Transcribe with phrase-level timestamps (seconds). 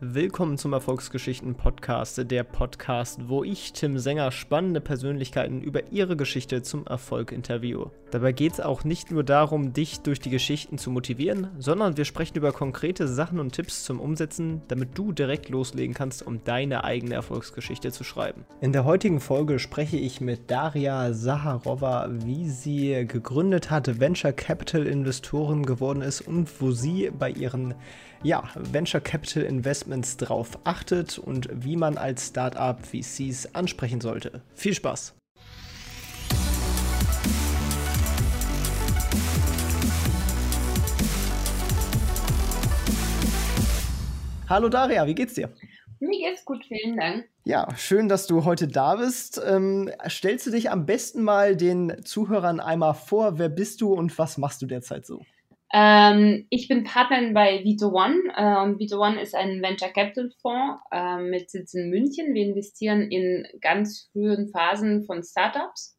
[0.00, 6.62] Willkommen zum Erfolgsgeschichten Podcast, der Podcast, wo ich, Tim Sänger, spannende Persönlichkeiten über ihre Geschichte
[6.62, 7.90] zum Erfolg interviewe.
[8.12, 12.04] Dabei geht es auch nicht nur darum, dich durch die Geschichten zu motivieren, sondern wir
[12.04, 16.84] sprechen über konkrete Sachen und Tipps zum Umsetzen, damit du direkt loslegen kannst, um deine
[16.84, 18.44] eigene Erfolgsgeschichte zu schreiben.
[18.60, 24.86] In der heutigen Folge spreche ich mit Daria Saharova, wie sie gegründet hat, Venture Capital
[24.86, 27.74] Investoren geworden ist und wo sie bei ihren
[28.22, 34.42] ja, Venture Capital Investments drauf achtet und wie man als Startup VCs ansprechen sollte.
[34.54, 35.14] Viel Spaß!
[44.48, 45.50] Hallo Daria, wie geht's dir?
[46.00, 47.28] Mir geht's gut, vielen Dank.
[47.44, 49.40] Ja, schön, dass du heute da bist.
[49.44, 54.16] Ähm, stellst du dich am besten mal den Zuhörern einmal vor, wer bist du und
[54.18, 55.22] was machst du derzeit so?
[55.70, 60.30] Ähm, ich bin Partnerin bei Vito One äh, und Vito One ist ein Venture Capital
[60.40, 62.32] Fonds äh, mit Sitz in München.
[62.32, 65.98] Wir investieren in ganz frühen Phasen von Startups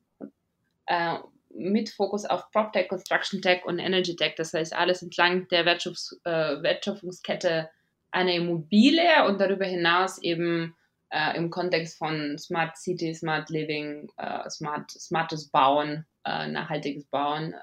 [0.88, 1.18] äh,
[1.54, 4.34] mit Fokus auf PropTech, Construction Tech und Energy Tech.
[4.38, 7.70] Das heißt, alles entlang der Wertschöpfs äh, Wertschöpfungskette
[8.12, 10.76] einer Immobilie und darüber hinaus eben
[11.12, 17.56] äh, im Kontext von Smart City, Smart Living, äh, smart, smartes Bauen, nachhaltiges Bauen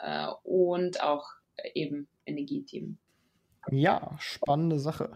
[0.42, 1.28] und auch
[1.74, 2.98] eben Energiethemen.
[3.70, 5.10] Ja, spannende Sache.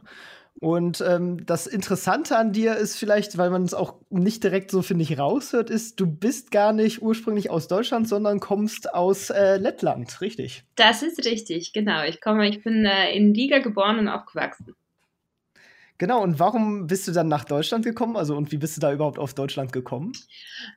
[0.59, 4.83] Und ähm, das Interessante an dir ist vielleicht, weil man es auch nicht direkt so,
[4.83, 9.57] finde ich, raushört, ist, du bist gar nicht ursprünglich aus Deutschland, sondern kommst aus äh,
[9.57, 10.65] Lettland, richtig?
[10.77, 12.05] Das ist richtig, genau.
[12.05, 14.75] Ich komme, ich bin äh, in Riga geboren und aufgewachsen.
[15.97, 18.17] Genau, und warum bist du dann nach Deutschland gekommen?
[18.17, 20.13] Also, und wie bist du da überhaupt auf Deutschland gekommen?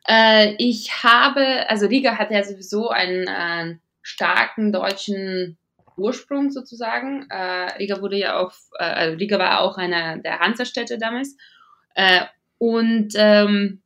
[0.07, 5.57] Äh, ich habe, also Riga hat ja sowieso einen äh, starken deutschen
[5.97, 7.25] Ursprung sozusagen.
[7.29, 11.35] Äh, Riga wurde ja auch, äh, also Riga war auch einer der Hansastädte damals.
[11.95, 12.25] Äh,
[12.57, 13.81] und ähm,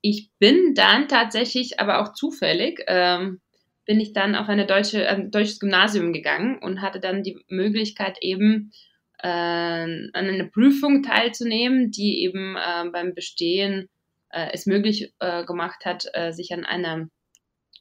[0.00, 3.40] ich bin dann tatsächlich, aber auch zufällig, ähm,
[3.86, 8.18] bin ich dann auf eine deutsche, ein deutsches Gymnasium gegangen und hatte dann die Möglichkeit
[8.20, 8.72] eben
[9.18, 13.88] äh, an einer Prüfung teilzunehmen, die eben äh, beim Bestehen
[14.30, 17.08] äh, es möglich äh, gemacht hat, sich an einer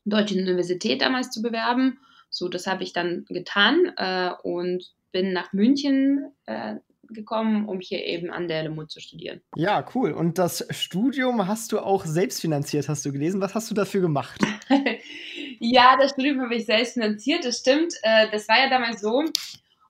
[0.06, 2.00] deutschen Universität damals zu bewerben.
[2.30, 6.76] So, das habe ich dann getan äh, und bin nach München äh,
[7.14, 9.42] gekommen, um hier eben an der LMU zu studieren.
[9.56, 10.12] Ja, cool.
[10.12, 13.42] Und das Studium hast du auch selbst finanziert, hast du gelesen.
[13.42, 14.40] Was hast du dafür gemacht?
[15.60, 17.94] ja, das Studium habe ich selbst finanziert, das stimmt.
[18.04, 19.26] Äh, das war ja damals so,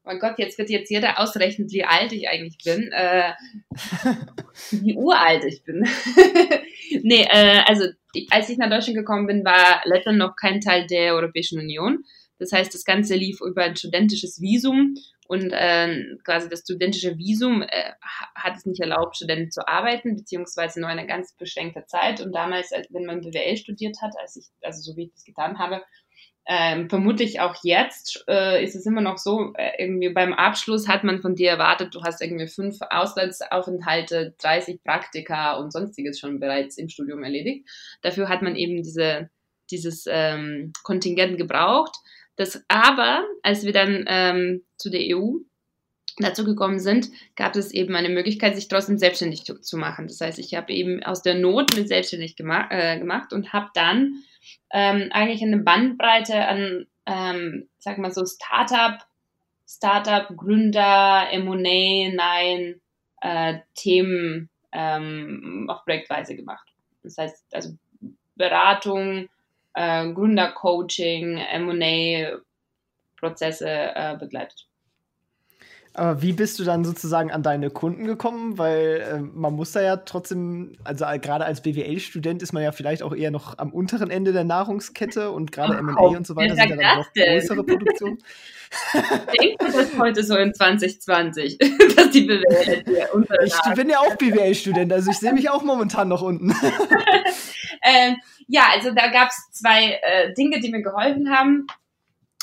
[0.04, 2.92] mein Gott, jetzt wird jetzt jeder ausrechnen, wie alt ich eigentlich bin.
[2.92, 3.34] Äh,
[4.72, 5.88] wie uralt ich bin.
[7.04, 7.86] nee, äh, also
[8.30, 12.04] als ich nach Deutschland gekommen bin, war Lettland noch kein Teil der Europäischen Union.
[12.40, 14.96] Das heißt, das Ganze lief über ein studentisches Visum
[15.28, 17.94] und äh, quasi das studentische Visum äh,
[18.36, 22.20] hat es nicht erlaubt, Studenten zu arbeiten, beziehungsweise nur eine ganz beschränkte Zeit.
[22.20, 25.60] Und damals, wenn man BWL studiert hat, als ich, also so wie ich das getan
[25.60, 25.84] habe,
[26.48, 31.04] ähm, vermutlich auch jetzt äh, ist es immer noch so, äh, irgendwie beim Abschluss hat
[31.04, 36.78] man von dir erwartet, du hast irgendwie fünf Auslandsaufenthalte, 30 Praktika und sonstiges schon bereits
[36.78, 37.70] im Studium erledigt.
[38.02, 39.30] Dafür hat man eben diese,
[39.70, 41.96] dieses ähm, Kontingent gebraucht.
[42.38, 45.38] Das aber, als wir dann ähm, zu der EU
[46.18, 50.08] dazu gekommen sind, gab es eben eine Möglichkeit, sich trotzdem selbstständig zu, zu machen.
[50.08, 53.70] Das heißt, ich habe eben aus der Not mit selbstständig gema äh, gemacht und habe
[53.74, 54.24] dann
[54.72, 59.00] ähm, eigentlich eine Bandbreite an, ähm, sag mal so, Startup,
[59.68, 62.82] Startup, Gründer, M&A, Nein,
[63.22, 66.68] äh, Themen ähm, auch projektweise gemacht.
[67.04, 67.76] Das heißt, also
[68.36, 69.30] Beratung,
[69.74, 74.68] äh, Gründercoaching, M&A-Prozesse äh, begleitet.
[75.94, 78.58] Aber wie bist du dann sozusagen an deine Kunden gekommen?
[78.58, 82.72] Weil äh, man muss da ja trotzdem, also äh, gerade als BWL-Student ist man ja
[82.72, 86.36] vielleicht auch eher noch am unteren Ende der Nahrungskette und gerade oh, M&A und so
[86.38, 88.20] weiter sind ja dann noch größere Produktionen.
[88.94, 91.58] Denkt man das heute so in 2020,
[91.96, 96.08] dass die BWL unter Ich bin ja auch BWL-Student, also ich sehe mich auch momentan
[96.08, 96.52] noch unten.
[97.84, 98.16] ähm,
[98.48, 101.68] ja, also da gab es zwei äh, Dinge, die mir geholfen haben,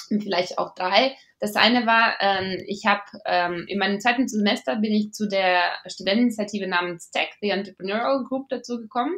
[0.09, 1.17] vielleicht auch drei.
[1.41, 5.63] Das eine war, ähm, ich habe ähm, in meinem zweiten Semester bin ich zu der
[5.87, 9.17] Studenteninitiative namens Tech, the Entrepreneurial Group, dazu gekommen.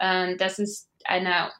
[0.00, 1.52] Ähm, das ist eine,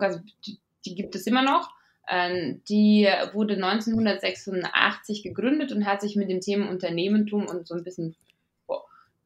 [0.00, 1.70] also die, die gibt es immer noch.
[2.08, 7.84] Ähm, die wurde 1986 gegründet und hat sich mit dem Thema Unternehmertum und so ein
[7.84, 8.16] bisschen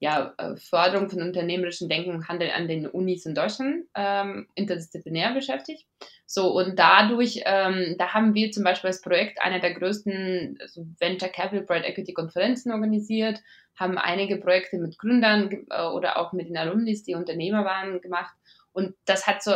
[0.01, 5.35] ja, äh, Förderung von unternehmerischem Denken und Handel an den Unis in Deutschland ähm, interdisziplinär
[5.35, 5.87] beschäftigt.
[6.25, 10.87] So, und dadurch, ähm, da haben wir zum Beispiel als Projekt eine der größten also
[11.01, 13.41] Venture Capital Private Equity Konferenzen organisiert,
[13.77, 18.35] haben einige Projekte mit Gründern äh, oder auch mit den Alumnis, die Unternehmer waren, gemacht.
[18.73, 19.53] Und das hat so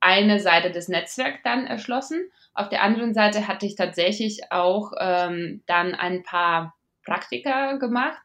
[0.00, 2.30] eine Seite des Netzwerks dann erschlossen.
[2.54, 6.74] Auf der anderen Seite hatte ich tatsächlich auch ähm, dann ein paar
[7.04, 8.22] Praktika gemacht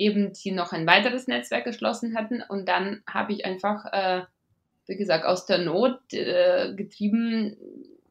[0.00, 2.42] eben die noch ein weiteres Netzwerk geschlossen hatten.
[2.48, 4.22] Und dann habe ich einfach, äh,
[4.86, 7.56] wie gesagt, aus der Not äh, getrieben,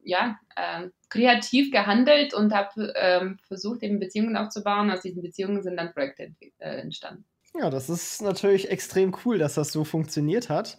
[0.03, 4.91] ja, äh, kreativ gehandelt und habe ähm, versucht, eben Beziehungen aufzubauen.
[4.91, 7.25] Aus diesen Beziehungen sind dann Projekte äh, entstanden.
[7.59, 10.77] Ja, das ist natürlich extrem cool, dass das so funktioniert hat.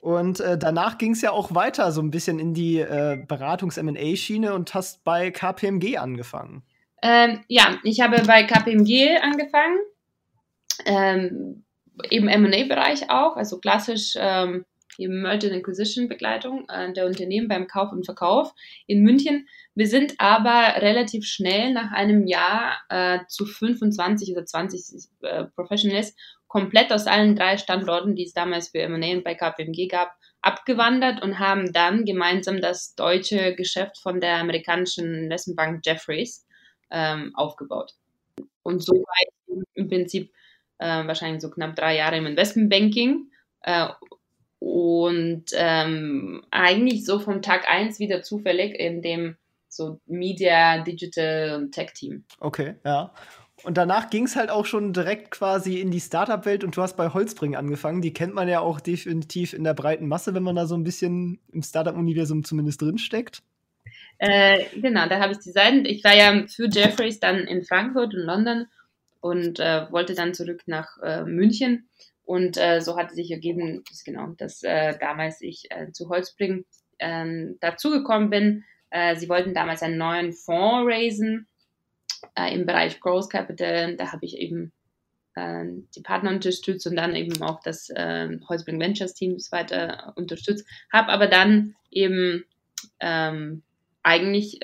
[0.00, 4.54] Und äh, danach ging es ja auch weiter so ein bisschen in die äh, Beratungs-MA-Schiene
[4.54, 6.62] und hast bei KPMG angefangen.
[7.02, 9.78] Ähm, ja, ich habe bei KPMG angefangen
[10.86, 11.64] ähm,
[12.10, 14.64] eben M&A-Bereich auch, also klassisch ähm,
[14.98, 18.52] eben Merger and Acquisition Begleitung äh, der Unternehmen beim Kauf und Verkauf
[18.86, 19.48] in München.
[19.74, 26.14] Wir sind aber relativ schnell nach einem Jahr äh, zu 25 oder 20 äh, Professionals
[26.46, 31.22] komplett aus allen drei Standorten, die es damals für M&A und bei KPMG gab, abgewandert
[31.22, 36.46] und haben dann gemeinsam das deutsche Geschäft von der amerikanischen Investmentbank Jeffries
[36.90, 37.92] ähm, aufgebaut.
[38.62, 40.30] Und so war ich im Prinzip
[40.82, 43.30] äh, wahrscheinlich so knapp drei Jahre im Investmentbanking
[43.62, 43.88] äh,
[44.58, 49.36] und ähm, eigentlich so vom Tag 1 wieder zufällig in dem
[49.68, 52.24] so Media, Digital und Tech-Team.
[52.40, 53.12] Okay, ja.
[53.64, 56.96] Und danach ging es halt auch schon direkt quasi in die Startup-Welt und du hast
[56.96, 58.02] bei Holzbring angefangen.
[58.02, 60.84] Die kennt man ja auch definitiv in der breiten Masse, wenn man da so ein
[60.84, 63.42] bisschen im Startup-Universum zumindest drinsteckt.
[64.18, 65.84] Äh, genau, da habe ich die Seiten.
[65.84, 68.66] Ich war ja für Jeffries dann in Frankfurt und London
[69.22, 71.88] und äh, wollte dann zurück nach äh, München.
[72.24, 76.64] Und äh, so hatte sich ergeben, dass, genau, dass äh, damals ich äh, zu Holzbring
[76.98, 78.64] äh, dazugekommen bin.
[78.90, 81.46] Äh, sie wollten damals einen neuen Fonds raisen
[82.36, 83.96] im Bereich Growth Capital.
[83.96, 84.72] Da habe ich eben
[85.34, 85.64] äh,
[85.96, 90.66] die Partner unterstützt und dann eben auch das äh, Holzbring Ventures Team weiter unterstützt.
[90.92, 92.44] Habe aber dann eben
[93.00, 93.62] ähm,
[94.04, 94.60] eigentlich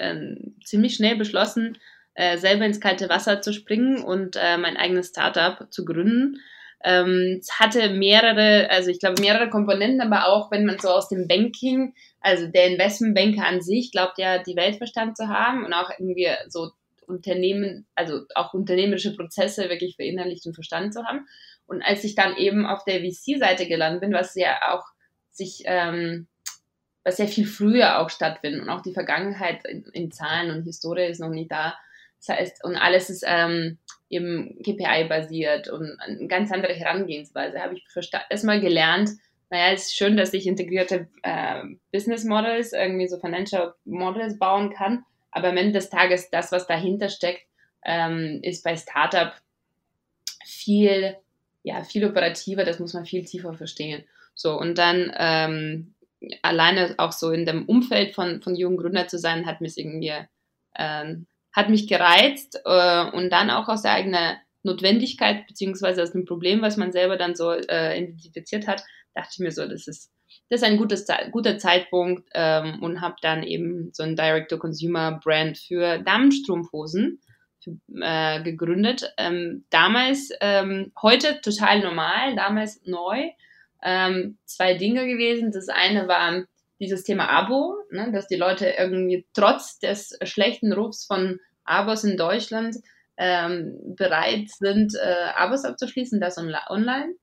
[0.64, 1.78] ziemlich schnell beschlossen,
[2.18, 6.40] äh, selber ins kalte Wasser zu springen und äh, mein eigenes Startup zu gründen.
[6.82, 11.08] Ähm, es hatte mehrere, also ich glaube mehrere Komponenten, aber auch wenn man so aus
[11.08, 15.72] dem Banking, also der Investmentbanker an sich glaubt ja, die Welt verstanden zu haben und
[15.72, 16.72] auch irgendwie so
[17.06, 21.24] Unternehmen, also auch unternehmerische Prozesse wirklich verinnerlicht und verstanden zu haben.
[21.68, 24.84] Und als ich dann eben auf der VC-Seite gelandet bin, was ja auch
[25.30, 26.26] sich, ähm,
[27.04, 31.06] was sehr viel früher auch stattfindet und auch die Vergangenheit in, in Zahlen und Historie
[31.06, 31.76] ist noch nicht da,
[32.18, 33.78] das heißt, und alles ist ähm,
[34.10, 37.60] eben KPI-basiert und eine ganz andere Herangehensweise.
[37.60, 37.86] Habe ich
[38.30, 39.10] erstmal gelernt,
[39.50, 41.62] naja, es ist schön, dass ich integrierte äh,
[41.92, 46.66] Business Models, irgendwie so Financial Models bauen kann, aber am Ende des Tages, das, was
[46.66, 47.46] dahinter steckt,
[47.84, 49.32] ähm, ist bei Startup
[50.44, 51.16] viel,
[51.62, 54.04] ja, viel operativer, das muss man viel tiefer verstehen.
[54.34, 55.94] So, und dann ähm,
[56.42, 60.12] alleine auch so in dem Umfeld von, von jungen Gründern zu sein, hat mir irgendwie
[60.76, 66.24] ähm, hat mich gereizt äh, und dann auch aus der eigenen Notwendigkeit beziehungsweise aus dem
[66.24, 68.84] Problem, was man selber dann so äh, identifiziert hat,
[69.14, 70.12] dachte ich mir so, das ist
[70.50, 75.98] das ist ein gutes, guter Zeitpunkt ähm, und habe dann eben so ein Direct-to-Consumer-Brand für
[75.98, 77.20] Damenstrumpfhosen
[78.00, 79.12] äh, gegründet.
[79.18, 83.30] Ähm, damals, ähm, heute total normal, damals neu.
[83.82, 85.52] Ähm, zwei Dinge gewesen.
[85.52, 86.44] Das eine war
[86.80, 92.16] dieses Thema Abo, ne, dass die Leute irgendwie trotz des schlechten Rufs von Abos in
[92.16, 92.76] Deutschland
[93.16, 97.14] ähm, bereit sind, äh, Abos abzuschließen, das on online.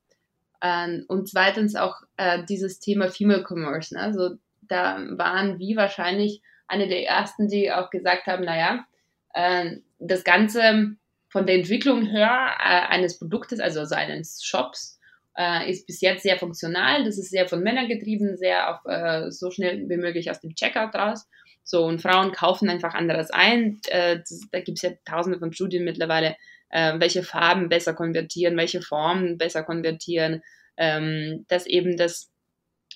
[0.62, 3.94] Ähm, und zweitens auch äh, dieses Thema Female Commerce.
[3.94, 4.00] Ne?
[4.00, 8.84] Also da waren wir wahrscheinlich eine der ersten, die auch gesagt haben, naja,
[9.34, 10.96] äh, das Ganze
[11.28, 14.95] von der Entwicklung her äh, eines Produktes, also, also eines Shops,
[15.36, 17.04] äh, ist bis jetzt sehr funktional.
[17.04, 20.54] Das ist sehr von Männern getrieben, sehr auf, äh, so schnell wie möglich aus dem
[20.54, 21.28] Checkout raus.
[21.62, 23.80] So, und Frauen kaufen einfach anderes ein.
[23.88, 26.36] Äh, das, da gibt es ja tausende von Studien mittlerweile,
[26.70, 30.42] äh, welche Farben besser konvertieren, welche Formen besser konvertieren,
[30.76, 32.30] ähm, dass eben das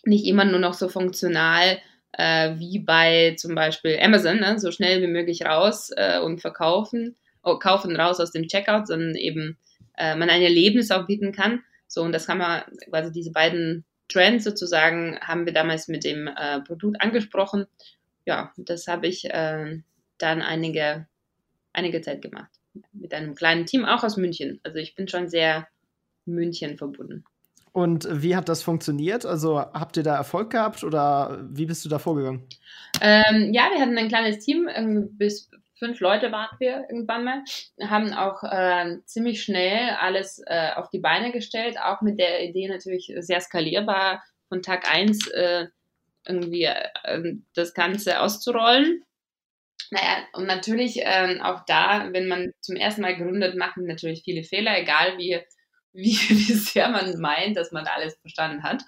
[0.05, 1.79] nicht immer nur noch so funktional
[2.13, 7.17] äh, wie bei zum Beispiel Amazon, ne, so schnell wie möglich raus äh, und verkaufen,
[7.43, 9.59] oh, kaufen raus aus dem Checkout, sondern eben
[9.99, 11.63] man ein Erlebnis auch bieten kann.
[11.91, 16.27] So, und das kann man, quasi diese beiden Trends sozusagen, haben wir damals mit dem
[16.29, 17.67] äh, Produkt angesprochen
[18.31, 19.81] ja, das habe ich äh,
[20.19, 21.07] dann einige,
[21.73, 22.51] einige Zeit gemacht.
[22.93, 24.61] Mit einem kleinen Team, auch aus München.
[24.63, 25.67] Also ich bin schon sehr
[26.27, 27.25] München verbunden.
[27.73, 29.25] Und wie hat das funktioniert?
[29.25, 32.47] Also habt ihr da Erfolg gehabt oder wie bist du da vorgegangen?
[33.01, 34.69] Ähm, ja, wir hatten ein kleines Team,
[35.13, 35.51] bis
[35.81, 37.43] fünf Leute waren wir irgendwann mal,
[37.83, 42.69] haben auch äh, ziemlich schnell alles äh, auf die Beine gestellt, auch mit der Idee
[42.69, 45.67] natürlich sehr skalierbar von Tag eins äh,
[46.27, 49.03] irgendwie äh, das Ganze auszurollen.
[49.91, 54.45] Naja, und natürlich ähm, auch da, wenn man zum ersten Mal gründet, machen natürlich viele
[54.45, 55.41] Fehler, egal wie,
[55.93, 58.83] wie, wie sehr man meint, dass man alles verstanden hat.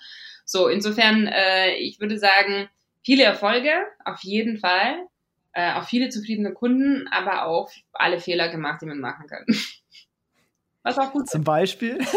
[0.45, 2.69] So, insofern, äh, ich würde sagen,
[3.05, 3.73] viele Erfolge,
[4.05, 5.07] auf jeden Fall,
[5.53, 9.45] äh, auch viele zufriedene Kunden, aber auch alle Fehler gemacht, die man machen kann.
[10.83, 11.99] Was auch gut Zum Beispiel?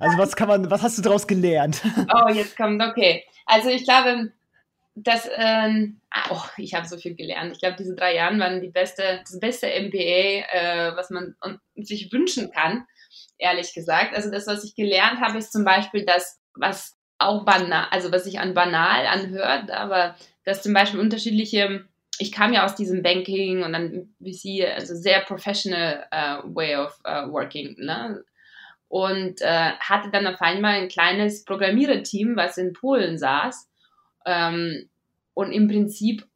[0.00, 1.82] Also was kann man, was hast du daraus gelernt?
[2.14, 3.22] Oh, jetzt kommt, okay.
[3.44, 4.32] Also ich glaube,
[4.94, 7.52] dass, ähm, oh, ich habe so viel gelernt.
[7.52, 11.36] Ich glaube, diese drei Jahre waren die beste, das beste MBA, äh, was man
[11.76, 12.86] sich wünschen kann,
[13.36, 14.14] ehrlich gesagt.
[14.14, 18.24] Also das, was ich gelernt habe, ist zum Beispiel das, was auch banal, also was
[18.24, 21.84] sich an banal anhört, aber dass zum Beispiel unterschiedliche,
[22.20, 26.98] ich kam ja aus diesem Banking und dann VC, also sehr professional uh, way of
[27.06, 28.22] uh, working, ne?
[28.88, 33.70] und äh, hatte dann auf einmal ein kleines Programmiererteam, was in Polen saß
[34.26, 34.88] ähm,
[35.32, 36.26] und im Prinzip,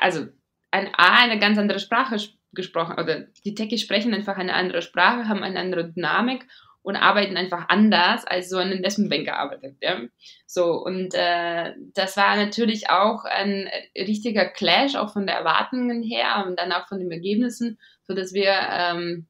[0.00, 0.26] also
[0.70, 2.18] ein A, eine ganz andere Sprache
[2.52, 6.46] gesprochen, oder die Techies sprechen einfach eine andere Sprache, haben eine andere Dynamik
[6.88, 9.76] und arbeiten einfach anders, als so ein Investmentbanker arbeitet.
[9.82, 10.00] Ja?
[10.46, 16.46] So, und äh, das war natürlich auch ein richtiger Clash, auch von der Erwartungen her
[16.46, 19.26] und dann auch von den Ergebnissen, sodass wir ähm,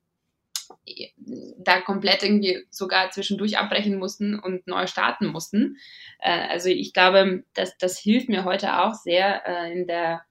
[1.59, 5.79] da komplett irgendwie sogar zwischendurch abbrechen mussten und neu starten mussten.
[6.21, 10.23] Äh, also ich glaube, das, das hilft mir heute auch sehr äh, in der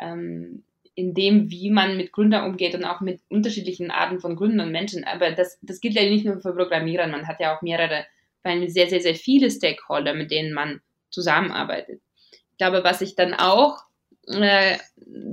[0.00, 0.64] ähm,
[0.94, 4.72] in dem, wie man mit Gründern umgeht und auch mit unterschiedlichen Arten von Gründern und
[4.72, 5.04] Menschen.
[5.04, 8.04] Aber das, das gilt ja nicht nur für Programmierer, man hat ja auch mehrere,
[8.44, 10.80] sehr, sehr, sehr viele Stakeholder, mit denen man
[11.10, 12.00] zusammenarbeitet.
[12.52, 13.78] Ich glaube, was ich dann auch
[14.26, 14.78] äh,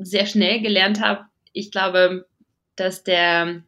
[0.01, 2.27] sehr schnell gelernt habe, ich glaube,
[2.75, 3.63] dass der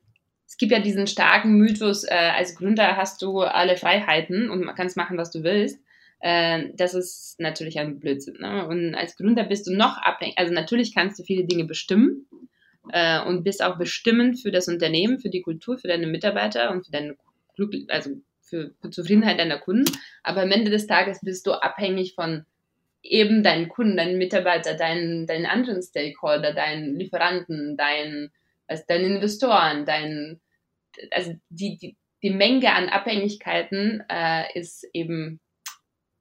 [0.49, 4.97] es gibt ja diesen starken Mythos, äh, als Gründer hast du alle Freiheiten und kannst
[4.97, 5.79] machen, was du willst.
[6.19, 8.37] Äh, das ist natürlich ein Blödsinn.
[8.39, 8.67] Ne?
[8.67, 10.37] Und als Gründer bist du noch abhängig.
[10.37, 12.27] Also natürlich kannst du viele Dinge bestimmen
[12.91, 16.85] äh, und bist auch bestimmend für das Unternehmen, für die Kultur, für deine Mitarbeiter und
[16.85, 17.15] für deine
[17.55, 18.11] Glück, also
[18.41, 19.91] für, für Zufriedenheit deiner Kunden.
[20.23, 22.45] Aber am Ende des Tages bist du abhängig von
[23.01, 28.31] eben deinen Kunden, deinen Mitarbeiter, deinen, deinen anderen Stakeholder, deinen Lieferanten, deinen
[28.69, 30.39] also deine Investoren, dein,
[31.11, 35.39] also die, die, die Menge an Abhängigkeiten äh, ist eben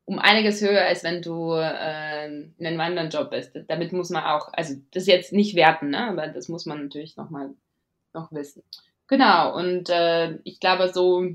[0.09, 3.55] um einiges höher, als wenn du äh, in einem anderen bist.
[3.69, 6.09] Damit muss man auch, also das jetzt nicht werten, ne?
[6.09, 7.51] aber das muss man natürlich nochmal
[8.15, 8.63] noch wissen.
[9.07, 11.27] Genau, und äh, ich glaube, so,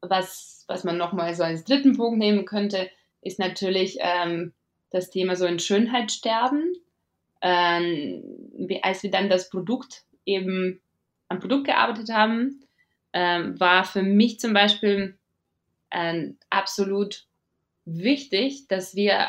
[0.00, 2.90] was, was man nochmal so als dritten Punkt nehmen könnte,
[3.22, 4.52] ist natürlich ähm,
[4.90, 6.74] das Thema so in Schönheit sterben.
[7.42, 10.80] Ähm, als wir dann das Produkt eben
[11.28, 12.64] am Produkt gearbeitet haben,
[13.12, 15.16] ähm, war für mich zum Beispiel
[15.90, 17.27] äh, absolut
[17.96, 19.28] wichtig, dass wir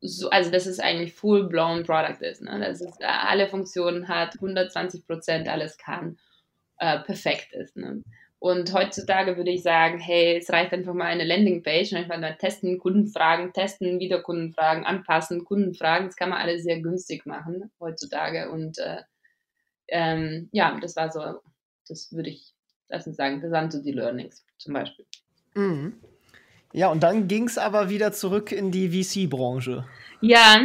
[0.00, 2.58] so, also dass es eigentlich full-blown Product ist, ne?
[2.58, 6.18] dass es äh, alle Funktionen hat, 120 Prozent alles kann,
[6.78, 7.76] äh, perfekt ist.
[7.76, 8.02] Ne?
[8.38, 12.78] Und heutzutage würde ich sagen, hey, es reicht einfach mal eine Landingpage einfach mal testen,
[12.78, 16.06] Kundenfragen, testen, wieder Kundenfragen, anpassen, Kundenfragen.
[16.06, 19.02] Das kann man alles sehr günstig machen heutzutage und äh,
[19.88, 21.20] ähm, ja, das war so,
[21.86, 22.54] das würde ich
[22.90, 25.06] lass uns sagen, das waren so die Learnings zum Beispiel.
[25.54, 26.00] Mhm.
[26.72, 29.86] Ja, und dann ging es aber wieder zurück in die VC-Branche.
[30.20, 30.60] Ja,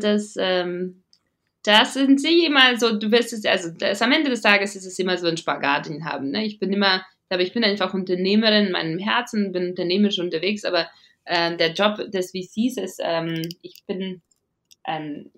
[0.00, 1.02] das, ähm,
[1.64, 4.86] das sind sie immer so, du wirst es, also das, am Ende des Tages ist
[4.86, 6.30] es immer so ein Spagat, den haben.
[6.30, 6.44] Ne?
[6.44, 10.88] Ich bin immer, aber ich bin einfach Unternehmerin in meinem Herzen, bin unternehmerisch unterwegs, aber
[11.24, 14.22] äh, der Job des VCs ist, ähm, ich bin,
[14.86, 15.30] ähm,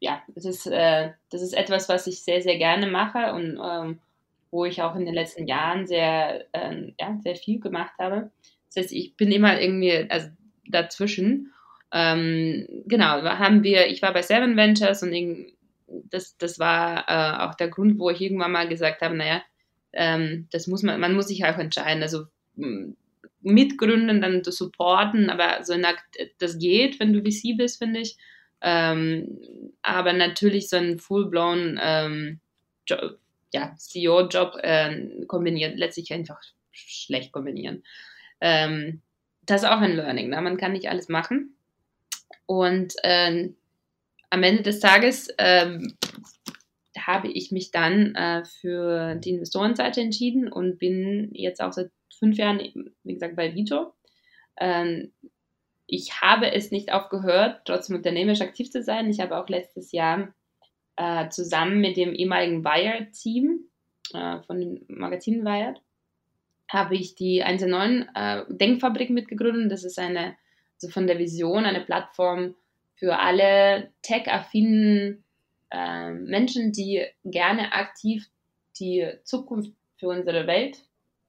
[0.00, 3.98] ja, das ist, äh, das ist etwas, was ich sehr, sehr gerne mache und ähm,
[4.50, 8.30] wo ich auch in den letzten Jahren sehr, äh, ja, sehr viel gemacht habe.
[8.74, 10.28] Das heißt, ich bin immer irgendwie also
[10.66, 11.52] dazwischen.
[11.92, 15.12] Ähm, genau, haben wir, ich war bei Seven Ventures und
[15.86, 19.42] das, das war äh, auch der Grund, wo ich irgendwann mal gesagt habe, naja,
[19.92, 22.02] ähm, das muss man, man muss sich auch entscheiden.
[22.02, 22.26] Also
[23.42, 25.94] mitgründen, dann supporten, aber so eine,
[26.38, 28.16] das geht, wenn du VC bist, finde ich.
[28.60, 32.40] Ähm, aber natürlich so ein full-blown ähm,
[33.52, 36.40] ja, CEO-Job äh, kombiniert, letztlich einfach
[36.72, 37.82] schlecht kombinieren.
[38.40, 39.02] Ähm,
[39.46, 40.30] das ist auch ein Learning.
[40.30, 40.40] Ne?
[40.40, 41.56] Man kann nicht alles machen.
[42.46, 43.50] Und äh,
[44.30, 45.94] am Ende des Tages ähm,
[46.98, 52.36] habe ich mich dann äh, für die Investorenseite entschieden und bin jetzt auch seit fünf
[52.36, 52.60] Jahren,
[53.02, 53.94] wie gesagt, bei Vito.
[54.58, 55.12] Ähm,
[55.86, 59.10] ich habe es nicht aufgehört, trotzdem unternehmerisch aktiv zu sein.
[59.10, 60.32] Ich habe auch letztes Jahr
[60.96, 63.68] äh, zusammen mit dem ehemaligen Wired-Team
[64.14, 65.80] äh, von dem Magazin Wired
[66.70, 69.72] habe ich die 1.9 äh, Denkfabrik mitgegründet.
[69.72, 70.36] Das ist eine,
[70.74, 72.54] also von der Vision, eine Plattform
[72.94, 75.24] für alle tech-affinen
[75.70, 78.26] äh, Menschen, die gerne aktiv
[78.78, 80.78] die Zukunft für unsere Welt,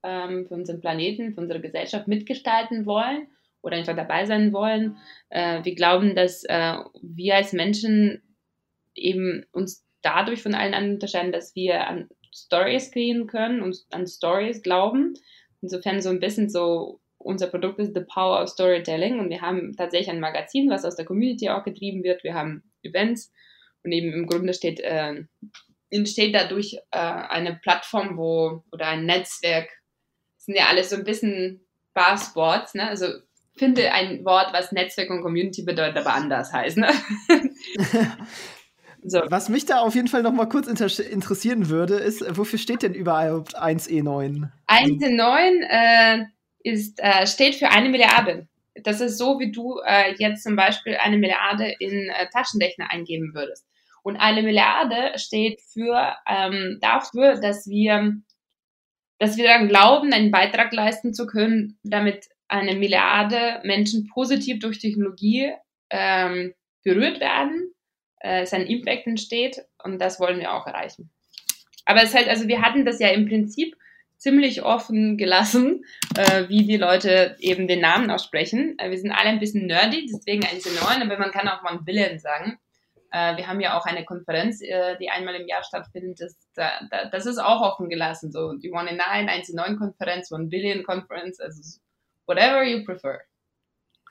[0.03, 3.27] ähm, für unseren Planeten, für unsere Gesellschaft mitgestalten wollen
[3.62, 4.98] oder einfach dabei sein wollen.
[5.29, 8.21] Äh, wir glauben, dass äh, wir als Menschen
[8.93, 14.07] eben uns dadurch von allen anderen unterscheiden, dass wir an Stories kreieren können und an
[14.07, 15.13] Stories glauben.
[15.61, 19.75] Insofern so ein bisschen so, unser Produkt ist The Power of Storytelling und wir haben
[19.75, 22.23] tatsächlich ein Magazin, was aus der Community auch getrieben wird.
[22.23, 23.31] Wir haben Events
[23.83, 25.23] und eben im Grunde steht, äh,
[25.89, 29.69] entsteht dadurch äh, eine Plattform, wo oder ein Netzwerk,
[30.35, 32.88] das sind ja alles so ein bisschen Buzzwords, ne?
[32.88, 33.07] Also
[33.55, 36.77] finde ein Wort, was Netzwerk und Community bedeutet, aber anders heißt.
[36.77, 36.89] Ne?
[39.03, 39.22] so.
[39.29, 42.84] Was mich da auf jeden Fall noch mal kurz inter interessieren würde, ist, wofür steht
[42.84, 44.50] denn überhaupt 1E9?
[44.67, 46.25] 1E9 äh,
[46.63, 48.48] ist, äh, steht für eine Milliarde.
[48.84, 53.34] Das ist so, wie du äh, jetzt zum Beispiel eine Milliarde in äh, Taschenrechner eingeben
[53.34, 53.65] würdest.
[54.03, 58.13] Und eine Milliarde steht für, ähm, dafür, dass wir,
[59.20, 64.79] dass wir dann glauben, einen Beitrag leisten zu können, damit eine Milliarde Menschen positiv durch
[64.79, 65.51] Technologie
[65.89, 66.53] ähm,
[66.84, 67.70] berührt werden,
[68.23, 71.09] äh, es ein Impact entsteht und das wollen wir auch erreichen.
[71.85, 73.75] Aber es ist halt, also wir hatten das ja im Prinzip
[74.17, 75.83] ziemlich offen gelassen,
[76.15, 78.77] äh, wie die Leute eben den Namen aussprechen.
[78.77, 81.79] Äh, wir sind alle ein bisschen nerdy, deswegen ein C9, aber man kann auch mal
[81.85, 82.59] Willen sagen.
[83.11, 86.21] Äh, wir haben ja auch eine Konferenz, äh, die einmal im Jahr stattfindet.
[86.21, 86.71] Das, da,
[87.11, 88.31] das ist auch offen gelassen.
[88.31, 91.79] So die One in Nine, 1 in 9 Konferenz, One Billion Conference, also
[92.27, 93.21] whatever you prefer.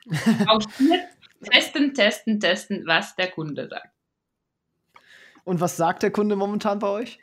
[0.47, 1.07] Auch hier
[1.43, 3.89] testen, testen, testen, was der Kunde sagt.
[5.43, 7.19] Und was sagt der Kunde momentan bei euch?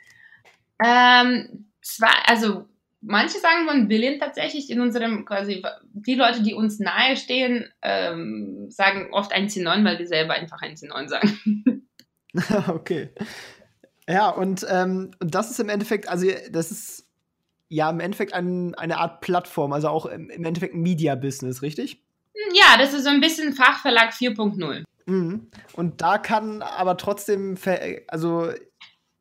[0.83, 2.65] Ähm, zwar, also
[3.01, 8.67] manche sagen One Billion tatsächlich in unserem, quasi, die Leute, die uns nahe stehen, ähm,
[8.69, 11.85] sagen oft 1C9, weil wir selber einfach 1C9 sagen.
[12.67, 13.09] okay.
[14.07, 17.05] Ja, und ähm, das ist im Endeffekt, also das ist
[17.69, 22.03] ja im Endeffekt ein, eine Art Plattform, also auch im, im Endeffekt ein Media-Business, richtig?
[22.53, 24.83] Ja, das ist so ein bisschen Fachverlag 4.0.
[25.09, 25.49] Mhm.
[25.73, 27.57] Und da kann aber trotzdem,
[28.07, 28.49] also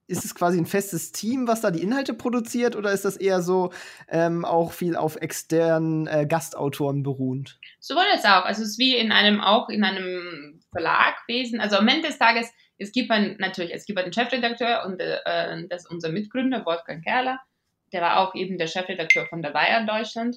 [0.07, 3.42] ist es quasi ein festes Team, was da die Inhalte produziert, oder ist das eher
[3.42, 3.72] so
[4.09, 7.59] ähm, auch viel auf externen äh, Gastautoren beruhend?
[7.79, 8.44] Sowohl als auch.
[8.44, 11.61] Also es ist wie in einem auch in einem Verlagwesen.
[11.61, 15.66] Also am Ende des Tages, es gibt ein, natürlich, es gibt einen Chefredakteur und äh,
[15.68, 17.38] das ist unser Mitgründer, Wolfgang Kerler
[17.92, 20.37] der war auch eben der Chefredakteur von der Weiher Deutschland.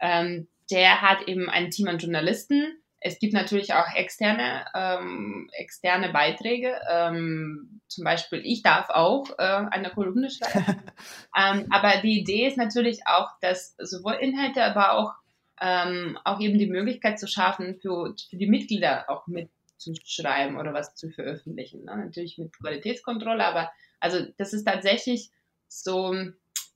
[0.00, 2.82] Ähm, der hat eben ein Team an Journalisten.
[3.00, 6.78] Es gibt natürlich auch externe, ähm, externe Beiträge.
[6.90, 10.82] Ähm, zum Beispiel, ich darf auch äh, eine Kolumne schreiben.
[11.36, 15.14] ähm, aber die Idee ist natürlich auch, dass sowohl Inhalte, aber auch,
[15.62, 20.94] ähm, auch eben die Möglichkeit zu schaffen, für, für die Mitglieder auch mitzuschreiben oder was
[20.94, 21.84] zu veröffentlichen.
[21.84, 21.96] Ne?
[21.96, 25.30] Natürlich mit Qualitätskontrolle, aber also das ist tatsächlich
[25.68, 26.14] so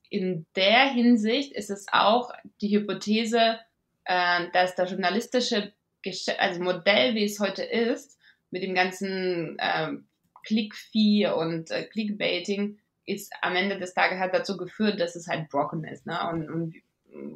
[0.09, 3.59] in der Hinsicht ist es auch die Hypothese,
[4.05, 5.73] äh, dass das journalistische
[6.37, 8.19] also Modell, wie es heute ist,
[8.51, 9.93] mit dem ganzen äh,
[10.43, 15.49] Click-Fee und äh, Clickbaiting, ist am Ende des Tages halt dazu geführt, dass es halt
[15.49, 16.05] broken ist.
[16.05, 16.17] Ne?
[16.29, 16.75] Und, und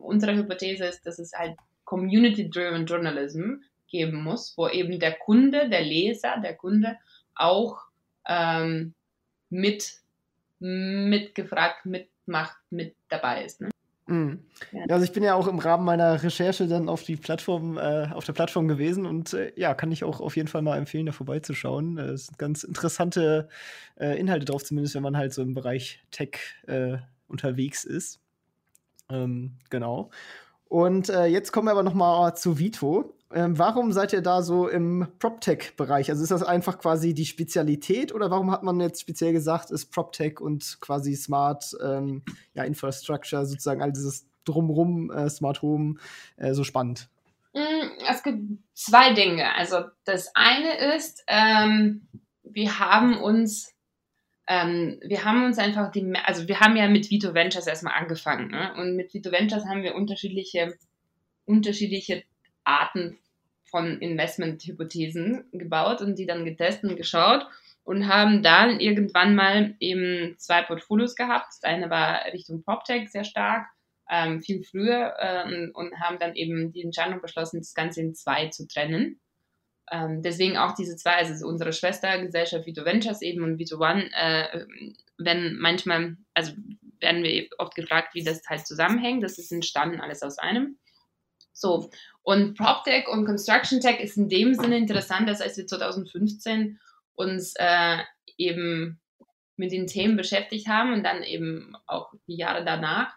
[0.02, 3.56] unsere Hypothese ist, dass es halt Community-Driven Journalism
[3.88, 6.98] geben muss, wo eben der Kunde, der Leser, der Kunde
[7.36, 7.80] auch
[8.28, 8.94] ähm,
[9.50, 10.00] mit
[10.60, 13.62] mitgefragt, mit macht, mit dabei ist.
[13.62, 13.70] Ne?
[14.10, 14.40] Mhm.
[14.72, 14.86] Ja.
[14.90, 18.26] Also ich bin ja auch im Rahmen meiner Recherche dann auf die Plattform, äh, auf
[18.26, 21.12] der Plattform gewesen und äh, ja, kann ich auch auf jeden Fall mal empfehlen, da
[21.12, 21.98] vorbeizuschauen.
[22.00, 23.50] Äh, es sind ganz interessante
[24.00, 28.20] äh, Inhalte drauf, zumindest wenn man halt so im Bereich Tech äh, unterwegs ist.
[29.10, 30.10] Ähm, genau.
[30.66, 33.16] Und äh, jetzt kommen wir aber noch mal zu Vito.
[33.32, 36.10] Ähm, warum seid ihr da so im PropTech-Bereich?
[36.10, 39.92] Also ist das einfach quasi die Spezialität oder warum hat man jetzt speziell gesagt, ist
[39.92, 42.24] PropTech und quasi Smart ähm,
[42.56, 45.96] ja, Infrastructure, sozusagen all dieses Drumrum, äh, Smart Home,
[46.38, 47.08] äh, so spannend?
[47.54, 48.40] Mm, es gibt
[48.74, 49.54] zwei Dinge.
[49.54, 52.08] Also das eine ist, ähm,
[52.44, 53.76] wir haben uns
[54.48, 58.50] ähm, wir haben uns einfach die, also wir haben ja mit Vito Ventures erstmal angefangen.
[58.50, 58.74] Ne?
[58.78, 60.76] Und mit Vito Ventures haben wir unterschiedliche,
[61.46, 62.24] unterschiedliche
[62.70, 63.18] Arten
[63.66, 67.48] von Investment-Hypothesen gebaut und die dann getestet und geschaut.
[67.84, 71.48] und haben dann irgendwann mal eben zwei Portfolios gehabt.
[71.48, 73.66] Das eine war Richtung PropTech sehr stark,
[74.08, 78.50] ähm, viel früher ähm, und haben dann eben die Entscheidung beschlossen, das Ganze in zwei
[78.50, 79.20] zu trennen.
[79.92, 84.66] Ähm, deswegen auch diese zwei, also unsere Schwestergesellschaft Vito Ventures eben und Vito One, äh,
[85.18, 86.54] wenn manchmal, also
[87.00, 89.24] werden wir oft gefragt, wie das halt zusammenhängt.
[89.24, 90.78] Das ist entstanden alles aus einem.
[91.54, 91.90] So,
[92.30, 96.80] und PropTech und Construction Tech ist in dem Sinne interessant, dass als wir 2015
[97.16, 97.98] uns äh,
[98.38, 99.02] eben
[99.56, 103.16] mit den Themen beschäftigt haben und dann eben auch die Jahre danach,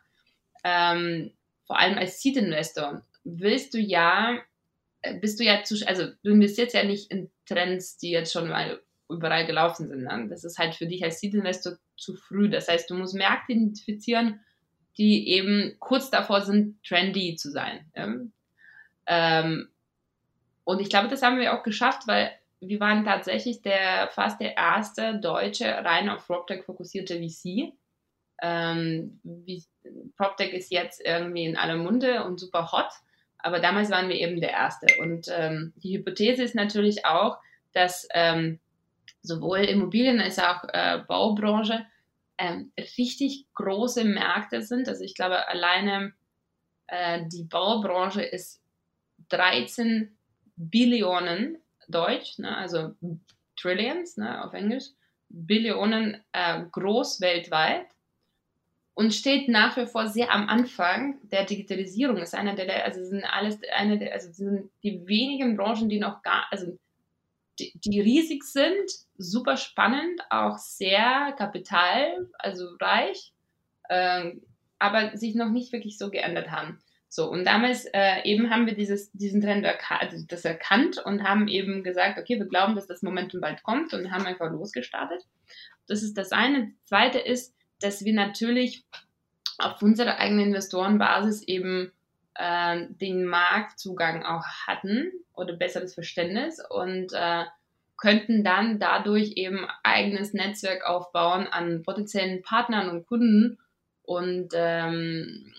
[0.64, 1.30] ähm,
[1.66, 4.38] vor allem als Seed-Investor, willst du ja,
[5.02, 8.48] äh, bist du ja zu, also du investierst ja nicht in Trends, die jetzt schon
[8.48, 10.04] mal überall gelaufen sind.
[10.04, 10.26] Ne?
[10.30, 12.48] Das ist halt für dich als Seed-Investor zu früh.
[12.48, 14.40] Das heißt, du musst Märkte identifizieren,
[14.96, 17.90] die eben kurz davor sind, trendy zu sein.
[17.94, 18.08] Ja?
[19.06, 19.68] Ähm,
[20.64, 24.56] und ich glaube, das haben wir auch geschafft, weil wir waren tatsächlich der fast der
[24.56, 27.72] erste deutsche rein auf PropTech fokussierte VC.
[28.40, 29.64] Ähm, wie,
[30.16, 32.90] PropTech ist jetzt irgendwie in aller Munde und super hot,
[33.38, 34.86] aber damals waren wir eben der erste.
[35.00, 37.38] Und ähm, die Hypothese ist natürlich auch,
[37.72, 38.60] dass ähm,
[39.22, 41.84] sowohl Immobilien als auch äh, Baubranche
[42.38, 44.88] ähm, richtig große Märkte sind.
[44.88, 46.12] Also ich glaube, alleine
[46.86, 48.61] äh, die Baubranche ist
[49.32, 50.14] 13
[50.56, 52.94] Billionen Deutsch, ne, also
[53.56, 54.84] Trillions ne, auf Englisch,
[55.28, 57.86] Billionen äh, groß weltweit
[58.94, 62.18] und steht nach wie vor sehr am Anfang der Digitalisierung.
[62.18, 66.22] Ist einer der, also sind alles eine der, also sind die wenigen Branchen, die noch
[66.22, 66.78] gar, also
[67.58, 73.32] die, die riesig sind, super spannend, auch sehr kapital, also reich,
[73.88, 74.32] äh,
[74.78, 76.78] aber sich noch nicht wirklich so geändert haben.
[77.14, 81.22] So, und damals äh, eben haben wir dieses, diesen Trend erka also das erkannt und
[81.22, 85.22] haben eben gesagt, okay, wir glauben, dass das Momentum bald kommt und haben einfach losgestartet.
[85.86, 86.68] Das ist das eine.
[86.68, 88.86] Das zweite ist, dass wir natürlich
[89.58, 91.92] auf unserer eigenen Investorenbasis eben
[92.36, 97.44] äh, den Marktzugang auch hatten oder besseres Verständnis und äh,
[97.98, 103.58] könnten dann dadurch eben eigenes Netzwerk aufbauen an potenziellen Partnern und Kunden
[104.02, 105.52] und ähm,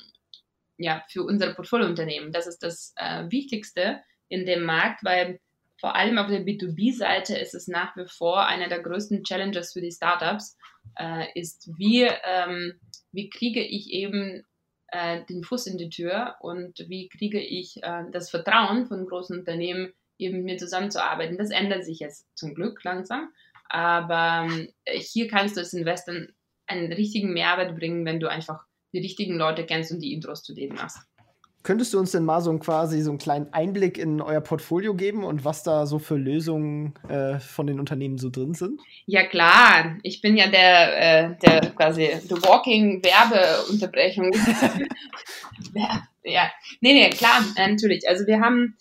[0.78, 2.32] ja, für unsere Portfoliounternehmen.
[2.32, 5.40] Das ist das äh, Wichtigste in dem Markt, weil
[5.80, 9.82] vor allem auf der B2B-Seite ist es nach wie vor einer der größten Challenges für
[9.82, 10.58] die Startups,
[10.98, 12.80] äh, ist, wie, ähm,
[13.12, 14.46] wie kriege ich eben
[14.88, 19.38] äh, den Fuß in die Tür und wie kriege ich äh, das Vertrauen von großen
[19.38, 21.38] Unternehmen, eben mit mir zusammenzuarbeiten.
[21.38, 23.34] Das ändert sich jetzt zum Glück langsam,
[23.70, 24.48] aber
[24.86, 26.16] äh, hier kannst du als Investor
[26.66, 30.54] einen richtigen Mehrwert bringen, wenn du einfach die richtigen Leute kennst und die Intros zu
[30.54, 31.00] denen machst.
[31.64, 34.96] Könntest du uns denn mal so ein, quasi so einen kleinen Einblick in euer Portfolio
[34.96, 38.82] geben und was da so für Lösungen äh, von den Unternehmen so drin sind?
[39.06, 44.32] Ja klar, ich bin ja der, äh, der quasi the walking Werbeunterbrechung.
[46.26, 46.52] ja,
[46.82, 48.10] nee, nee, klar, natürlich.
[48.10, 48.76] Also wir haben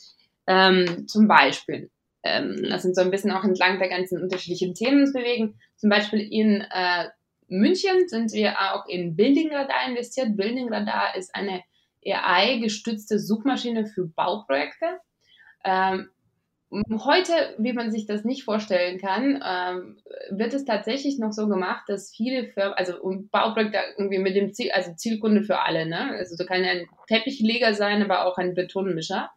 [0.48, 1.88] ähm, zum Beispiel,
[2.24, 6.20] ähm, lass uns so ein bisschen auch entlang der ganzen unterschiedlichen Themen bewegen, zum Beispiel
[6.20, 7.04] in äh,
[7.52, 10.36] München sind wir auch in Building Radar investiert.
[10.36, 11.62] Building Radar ist eine
[12.04, 14.86] AI-gestützte Suchmaschine für Bauprojekte.
[15.64, 16.08] Ähm,
[17.04, 19.98] heute, wie man sich das nicht vorstellen kann, ähm,
[20.30, 22.94] wird es tatsächlich noch so gemacht, dass viele Firmen, also
[23.30, 26.12] Bauprojekte irgendwie mit dem Ziel, also Zielkunde für alle, ne?
[26.16, 29.30] Also du kann ein Teppichleger sein, aber auch ein Betonmischer.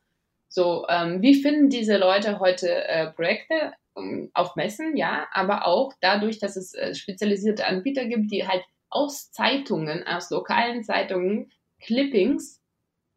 [0.47, 3.73] So, ähm, wie finden diese Leute heute äh, Projekte?
[3.97, 8.63] Ähm, auf Messen, ja, aber auch dadurch, dass es äh, spezialisierte Anbieter gibt, die halt
[8.89, 12.61] aus Zeitungen, aus lokalen Zeitungen Clippings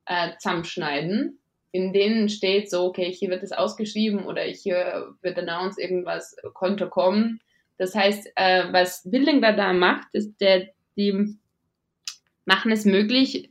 [0.06, 1.38] äh, zusammenschneiden,
[1.70, 6.88] in denen steht so, okay, hier wird es ausgeschrieben oder hier wird announced, irgendwas konnte
[6.88, 7.40] kommen.
[7.76, 11.36] Das heißt, äh, was Billinger da macht, ist, der, die
[12.44, 13.50] machen es möglich,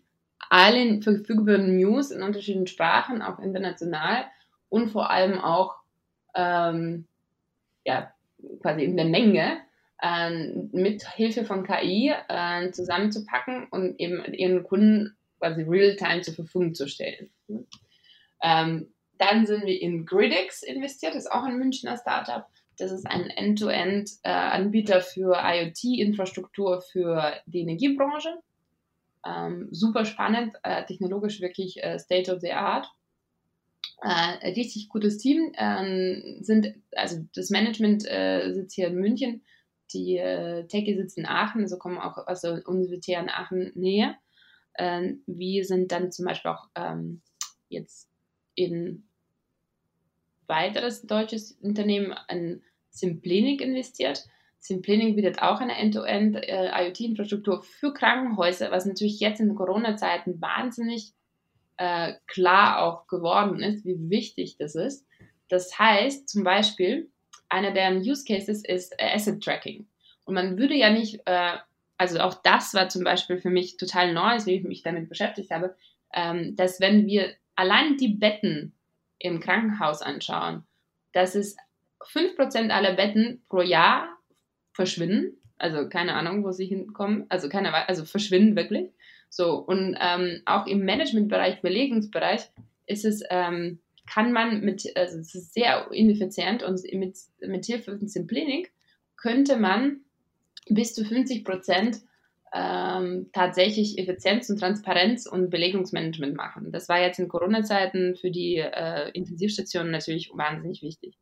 [0.50, 4.26] alle verfügbaren News in unterschiedlichen Sprachen, auch international
[4.70, 5.76] und vor allem auch
[6.36, 7.06] ähm,
[7.88, 8.12] ja,
[8.62, 9.60] quasi in der Menge
[10.02, 10.30] äh,
[10.72, 16.88] mit Hilfe von KI äh, zusammenzupacken und eben ihren Kunden quasi real-time zur Verfügung zu
[16.88, 17.30] stellen.
[18.44, 22.46] Ähm, dann sind wir in Gridix investiert, das ist auch ein Münchner Startup.
[22.78, 28.38] Das ist ein End-to-End-Anbieter äh, für IoT-Infrastruktur für die Energiebranche.
[29.26, 32.88] Ähm, super spannend, äh, technologisch wirklich äh, State of the Art.
[34.02, 35.52] Äh, richtig gutes Team.
[35.58, 39.42] Ähm, sind, also das Management äh, sitzt hier in München,
[39.94, 44.16] die äh, Techie sitzt in Aachen, also kommen auch aus der Universität in Aachen Nähe.
[44.78, 47.22] Ähm, wir sind dann zum Beispiel auch ähm,
[47.70, 48.10] jetzt
[48.54, 49.08] in
[50.46, 54.26] weiteres deutsches Unternehmen, ein Simplinic investiert.
[54.60, 61.14] Simplinic bietet auch eine End-to-End-IoT-Infrastruktur äh, für Krankenhäuser, was natürlich jetzt in Corona-Zeiten wahnsinnig
[61.78, 65.06] äh, klar auch geworden ist, wie wichtig das ist.
[65.50, 67.10] Das heißt zum Beispiel,
[67.50, 69.88] einer der Use Cases ist äh, Asset Tracking.
[70.26, 71.58] Und man würde ja nicht, äh,
[71.98, 75.52] also auch das war zum Beispiel für mich total neu, wie ich mich damit beschäftigt
[75.52, 75.76] habe,
[76.14, 78.74] ähm, dass wenn wir allein die Betten
[79.20, 80.64] im Krankenhaus anschauen,
[81.14, 81.56] dass es
[82.02, 84.10] 5% aller Betten pro Jahr
[84.74, 85.42] verschwinden.
[85.58, 87.26] Also keine Ahnung, wo sie hinkommen.
[87.30, 88.92] Also keine also verschwinden wirklich.
[89.30, 92.50] So, und ähm, auch im Managementbereich, Belegungsbereich
[92.86, 97.98] ist es, ähm, kann man mit, also es ist sehr ineffizient und mit, mit Hilfe
[97.98, 98.72] von Simplinik
[99.18, 100.02] könnte man
[100.70, 102.00] bis zu 50 Prozent
[102.54, 106.72] ähm, tatsächlich Effizienz und Transparenz und Belegungsmanagement machen.
[106.72, 111.18] Das war jetzt in Corona-Zeiten für die äh, Intensivstationen natürlich wahnsinnig wichtig.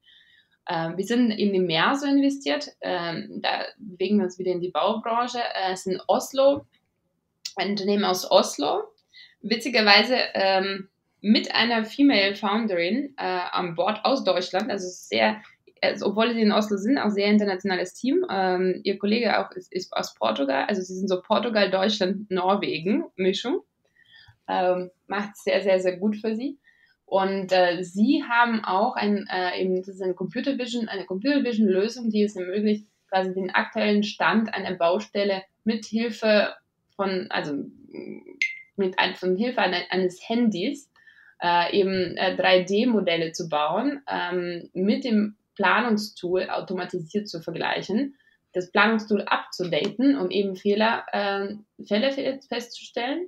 [0.68, 5.40] Ähm, wir sind in Immerso investiert, ähm, da bewegen wir uns wieder in die Baubranche.
[5.40, 6.66] Äh, es ist in Oslo,
[7.58, 8.84] ein Unternehmen aus Oslo.
[9.42, 10.90] Witzigerweise ähm,
[11.22, 15.42] mit einer Female Founderin äh, an Bord aus Deutschland, also sehr
[15.82, 18.26] also, obwohl sie in Oslo sind, auch sehr internationales Team.
[18.30, 23.06] Ähm, ihr Kollege auch ist, ist, aus Portugal, also sie sind so Portugal, Deutschland, Norwegen
[23.16, 23.62] Mischung.
[24.48, 26.60] Ähm, macht sehr, sehr, sehr gut für sie.
[27.06, 31.44] Und äh, sie haben auch ein, äh, eben, das ist eine Computer Vision, eine Computer
[31.44, 36.54] Vision Lösung, die es ermöglicht, quasi den aktuellen Stand einer Baustelle mit Hilfe
[36.96, 37.54] von, also
[38.76, 40.92] mit von Hilfe eines Handys
[41.42, 48.16] äh, eben 3D-Modelle äh, zu bauen, ähm, mit dem Planungstool automatisiert zu vergleichen,
[48.54, 51.56] das Planungstool abzudaten, um eben Fehler, äh,
[51.86, 52.12] Fälle
[52.48, 53.28] festzustellen.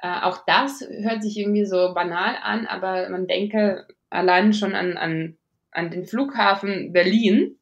[0.00, 4.96] Äh, auch das hört sich irgendwie so banal an, aber man denke allein schon an,
[4.96, 5.36] an,
[5.72, 7.58] an den Flughafen Berlin,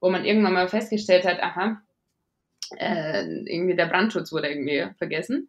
[0.00, 1.80] wo man irgendwann mal festgestellt hat, aha,
[2.76, 5.48] äh, irgendwie der Brandschutz wurde irgendwie vergessen.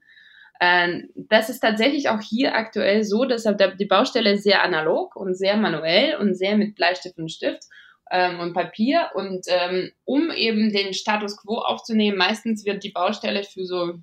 [0.61, 5.55] Ähm, das ist tatsächlich auch hier aktuell so, deshalb die Baustelle sehr analog und sehr
[5.55, 7.63] manuell und sehr mit Bleistift und Stift
[8.11, 9.09] ähm, und Papier.
[9.13, 13.93] Und ähm, um eben den Status quo aufzunehmen, meistens wird die Baustelle für so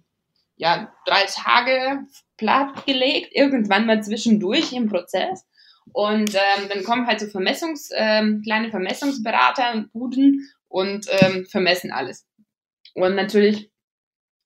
[0.56, 2.06] ja, drei Tage
[2.38, 5.44] plattgelegt, irgendwann mal zwischendurch im Prozess.
[5.92, 11.92] Und ähm, dann kommen halt so Vermessungs, ähm, kleine Vermessungsberater und Buden und ähm, vermessen
[11.92, 12.26] alles.
[12.96, 13.70] Und natürlich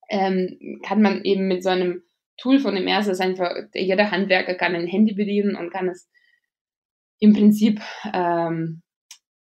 [0.09, 2.03] ähm, kann man eben mit so einem
[2.37, 6.09] Tool von dem Ersten, einfach, jeder Handwerker kann ein Handy bedienen und kann es
[7.19, 7.81] im Prinzip
[8.13, 8.81] ähm,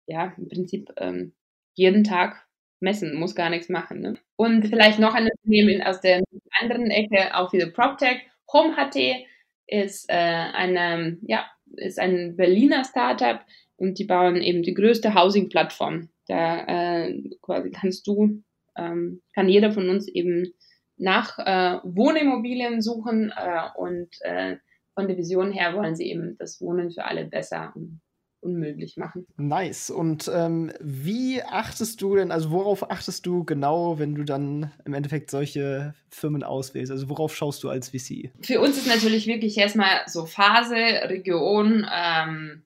[0.09, 1.33] ja, im Prinzip ähm,
[1.75, 2.45] jeden Tag
[2.81, 4.01] messen, muss gar nichts machen.
[4.01, 4.17] Ne?
[4.35, 6.23] Und vielleicht noch ein Unternehmen aus der
[6.59, 8.21] anderen Ecke, auch wieder PropTech.
[8.51, 9.25] HomeHT
[9.67, 11.45] ist, äh, eine, ja,
[11.77, 13.41] ist ein Berliner Startup
[13.77, 16.09] und die bauen eben die größte Housing-Plattform.
[16.27, 18.43] Da äh, quasi kannst du,
[18.79, 20.53] ähm, kann jeder von uns eben
[20.97, 24.57] nach äh, Wohnimmobilien suchen äh, und äh,
[24.93, 28.01] von der Vision her wollen sie eben das Wohnen für alle besser und
[28.41, 29.25] unmöglich machen.
[29.37, 29.89] Nice.
[29.89, 34.93] Und ähm, wie achtest du denn, also worauf achtest du genau, wenn du dann im
[34.93, 36.91] Endeffekt solche Firmen auswählst?
[36.91, 38.31] Also worauf schaust du als VC?
[38.41, 42.63] Für uns ist natürlich wirklich erstmal so Phase, Region, ähm,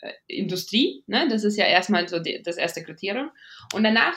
[0.00, 1.04] äh, Industrie.
[1.06, 1.28] Ne?
[1.28, 3.30] Das ist ja erstmal so die, das erste Kriterium.
[3.74, 4.14] Und danach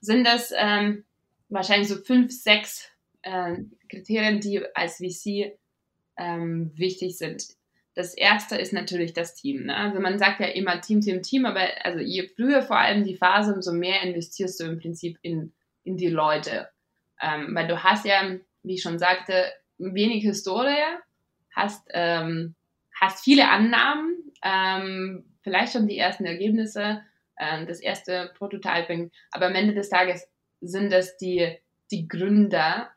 [0.00, 1.04] sind das ähm,
[1.48, 2.88] wahrscheinlich so fünf, sechs
[3.22, 3.56] äh,
[3.88, 5.58] Kriterien, die als VC
[6.16, 7.56] ähm, wichtig sind
[7.94, 9.64] das erste ist natürlich das Team.
[9.64, 9.76] Ne?
[9.76, 13.16] Also man sagt ja immer Team, Team, Team, aber also je früher vor allem die
[13.16, 15.52] Phase, umso mehr investierst du im Prinzip in,
[15.84, 16.68] in die Leute.
[17.20, 19.44] Ähm, weil du hast ja, wie ich schon sagte,
[19.78, 20.82] wenig Historie,
[21.54, 22.54] hast, ähm,
[22.98, 27.02] hast viele Annahmen, ähm, vielleicht schon die ersten Ergebnisse,
[27.36, 30.28] äh, das erste Prototyping, aber am Ende des Tages
[30.60, 31.56] sind das die,
[31.90, 32.90] die Gründer,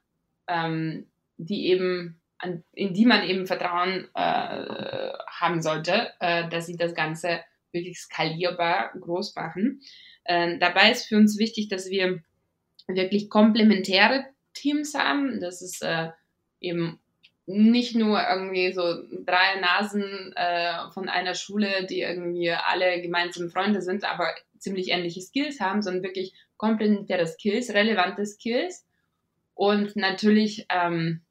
[0.48, 6.78] ähm, die eben an, in die man eben Vertrauen äh, haben sollte, äh, dass sie
[6.78, 9.82] das Ganze wirklich skalierbar groß machen.
[10.24, 12.21] Äh, dabei ist für uns wichtig, dass wir
[12.88, 15.39] wirklich komplementäre Teams haben.
[15.39, 16.10] Das ist äh,
[16.60, 17.00] eben
[17.48, 23.82] nicht nur irgendwie so drei Nasen äh, von einer Schule, die irgendwie alle gemeinsame Freunde
[23.82, 28.86] sind, aber ziemlich ähnliche Skills haben, sondern wirklich komplementäre Skills, relevante Skills
[29.54, 31.22] und natürlich ähm,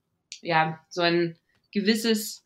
[0.45, 1.37] ja, so ein
[1.73, 2.43] gewisses,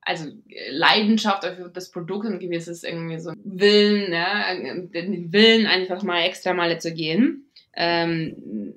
[0.00, 0.30] also
[0.70, 6.52] Leidenschaft für das Produkt und gewisses irgendwie so Willen, ja, den Willen einfach mal extra
[6.52, 7.50] Male zu gehen.
[7.74, 8.74] Ähm,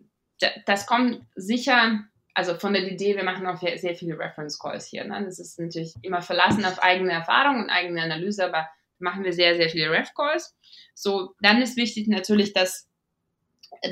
[0.65, 2.03] das kommt sicher,
[2.37, 5.03] also von der Idee, wir machen auch sehr viele Reference Calls hier.
[5.05, 5.23] Ne?
[5.25, 8.69] Das ist natürlich immer verlassen auf eigene Erfahrung und eigene Analyse, aber
[8.99, 10.55] machen wir sehr, sehr viele Ref-Calls.
[10.93, 12.87] So, dann ist wichtig natürlich, dass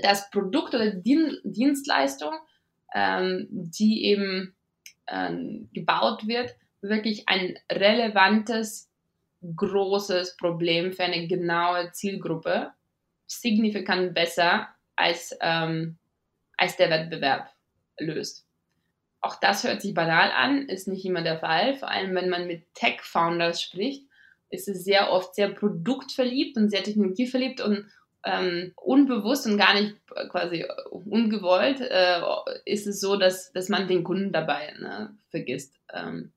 [0.04, 2.36] das Produkt oder die Dienstleistung,
[2.94, 4.56] ähm, die eben
[5.08, 8.92] ähm, gebaut wird, wirklich ein relevantes,
[9.56, 12.74] großes Problem für eine genaue Zielgruppe
[13.26, 15.98] signifikant besser als, ähm,
[16.58, 17.55] als der Wettbewerb
[17.98, 18.46] löst.
[19.22, 21.76] Auch das hört sich banal an, ist nicht immer der Fall.
[21.76, 24.06] Vor allem, wenn man mit Tech-Founders spricht,
[24.50, 27.88] ist es sehr oft sehr produktverliebt und sehr technologieverliebt und
[28.26, 32.22] ähm, unbewusst und gar nicht äh, quasi ungewollt äh,
[32.66, 35.76] ist es so, dass, dass man den Kunden dabei ne, vergisst.
[35.94, 36.32] Ähm,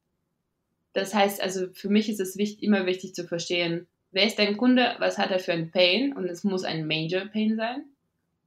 [0.92, 4.56] das heißt also, für mich ist es wichtig, immer wichtig zu verstehen, wer ist dein
[4.56, 7.84] Kunde, was hat er für ein Pain und es muss ein Major Pain sein.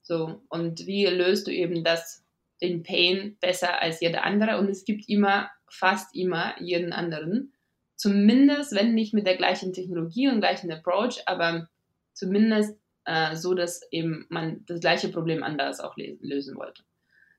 [0.03, 2.23] So, und wie löst du eben das,
[2.61, 4.57] den Pain besser als jeder andere?
[4.59, 7.53] Und es gibt immer, fast immer jeden anderen.
[7.95, 11.69] Zumindest, wenn nicht mit der gleichen Technologie und gleichen Approach, aber
[12.13, 16.83] zumindest äh, so, dass eben man das gleiche Problem anders auch lösen wollte.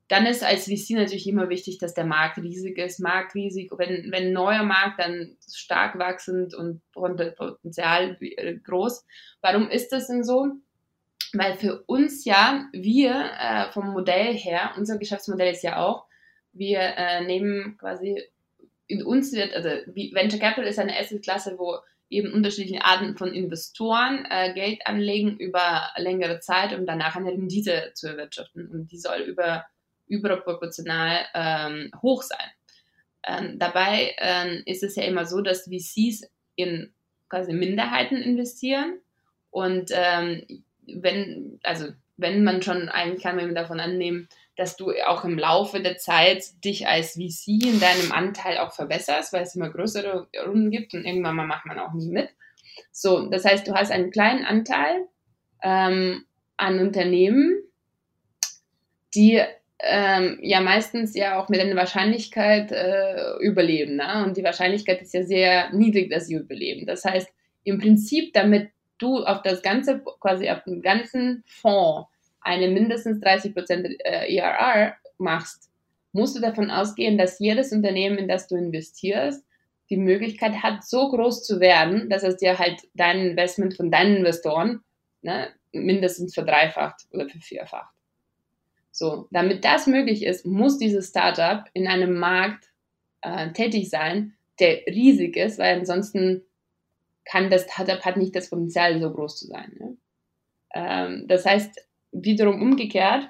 [0.08, 3.00] Dann ist als VC natürlich immer wichtig, dass der Markt riesig ist.
[3.00, 9.06] Marktrisik, wenn, wenn ein neuer Markt dann stark wachsend und Potenzial äh, groß.
[9.40, 10.48] Warum ist das denn so?
[11.34, 16.06] Weil für uns ja, wir äh, vom Modell her, unser Geschäftsmodell ist ja auch,
[16.52, 18.22] wir äh, nehmen quasi,
[18.86, 21.78] in uns wird, also Venture Capital ist eine Asset-Klasse, wo
[22.10, 27.92] eben unterschiedliche Arten von Investoren äh, Geld anlegen über längere Zeit, um danach eine Rendite
[27.94, 28.68] zu erwirtschaften.
[28.68, 29.64] Und die soll über,
[30.08, 32.50] überproportional ähm, hoch sein.
[33.26, 36.92] Ähm, dabei ähm, ist es ja immer so, dass VCs in
[37.30, 38.98] quasi Minderheiten investieren
[39.50, 45.24] und ähm, wenn, also wenn man schon, eigentlich kann man davon annehmen, dass du auch
[45.24, 49.70] im Laufe der Zeit dich als VC in deinem Anteil auch verbesserst, weil es immer
[49.70, 52.28] größere Runden gibt und irgendwann mal macht man auch nie mit.
[52.90, 55.06] So, das heißt, du hast einen kleinen Anteil
[55.62, 56.24] ähm,
[56.56, 57.62] an Unternehmen,
[59.14, 59.42] die
[59.80, 63.96] ähm, ja meistens ja auch mit einer Wahrscheinlichkeit äh, überleben.
[63.96, 64.24] Ne?
[64.24, 66.86] Und die Wahrscheinlichkeit ist ja sehr niedrig, dass sie überleben.
[66.86, 67.28] Das heißt,
[67.64, 68.70] im Prinzip, damit
[69.02, 72.08] du auf das ganze, quasi auf den ganzen Fonds
[72.40, 75.70] eine mindestens 30% ERR äh, machst,
[76.12, 79.44] musst du davon ausgehen, dass jedes Unternehmen, in das du investierst,
[79.90, 84.16] die Möglichkeit hat, so groß zu werden, dass es dir halt dein Investment von deinen
[84.16, 84.82] Investoren
[85.22, 87.94] ne, mindestens verdreifacht oder vervierfacht.
[88.90, 92.70] So, damit das möglich ist, muss dieses Startup in einem Markt
[93.22, 96.42] äh, tätig sein, der riesig ist, weil ansonsten
[97.24, 99.76] kann das Startup hat nicht das Potenzial, so groß zu sein.
[99.78, 99.96] Ne?
[100.74, 101.78] Ähm, das heißt,
[102.12, 103.28] wiederum umgekehrt,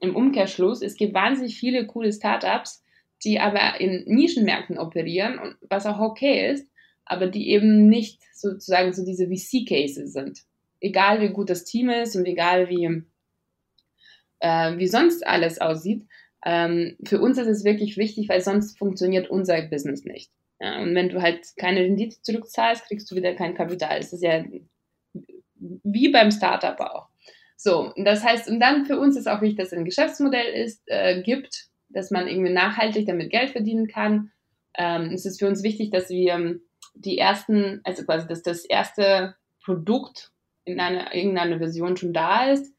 [0.00, 2.84] im Umkehrschluss, es gibt wahnsinnig viele coole Startups,
[3.24, 6.68] die aber in Nischenmärkten operieren, und was auch okay ist,
[7.04, 10.40] aber die eben nicht sozusagen so diese VC-Cases sind.
[10.80, 13.02] Egal wie gut das Team ist und egal wie,
[14.40, 16.06] äh, wie sonst alles aussieht,
[16.44, 20.30] ähm, für uns ist es wirklich wichtig, weil sonst funktioniert unser Business nicht.
[20.80, 23.98] Und wenn du halt keine Rendite zurückzahlst, kriegst du wieder kein Kapital.
[23.98, 24.44] Das ist ja
[25.54, 27.08] wie beim Startup auch.
[27.56, 30.82] So, das heißt, und dann für uns ist auch wichtig, dass es ein Geschäftsmodell ist,
[30.86, 34.32] äh, gibt, dass man irgendwie nachhaltig damit Geld verdienen kann.
[34.76, 36.62] Ähm, es ist für uns wichtig, dass wir ähm,
[36.94, 40.32] die ersten, also quasi, dass das erste Produkt
[40.64, 42.73] in einer irgendeiner Version schon da ist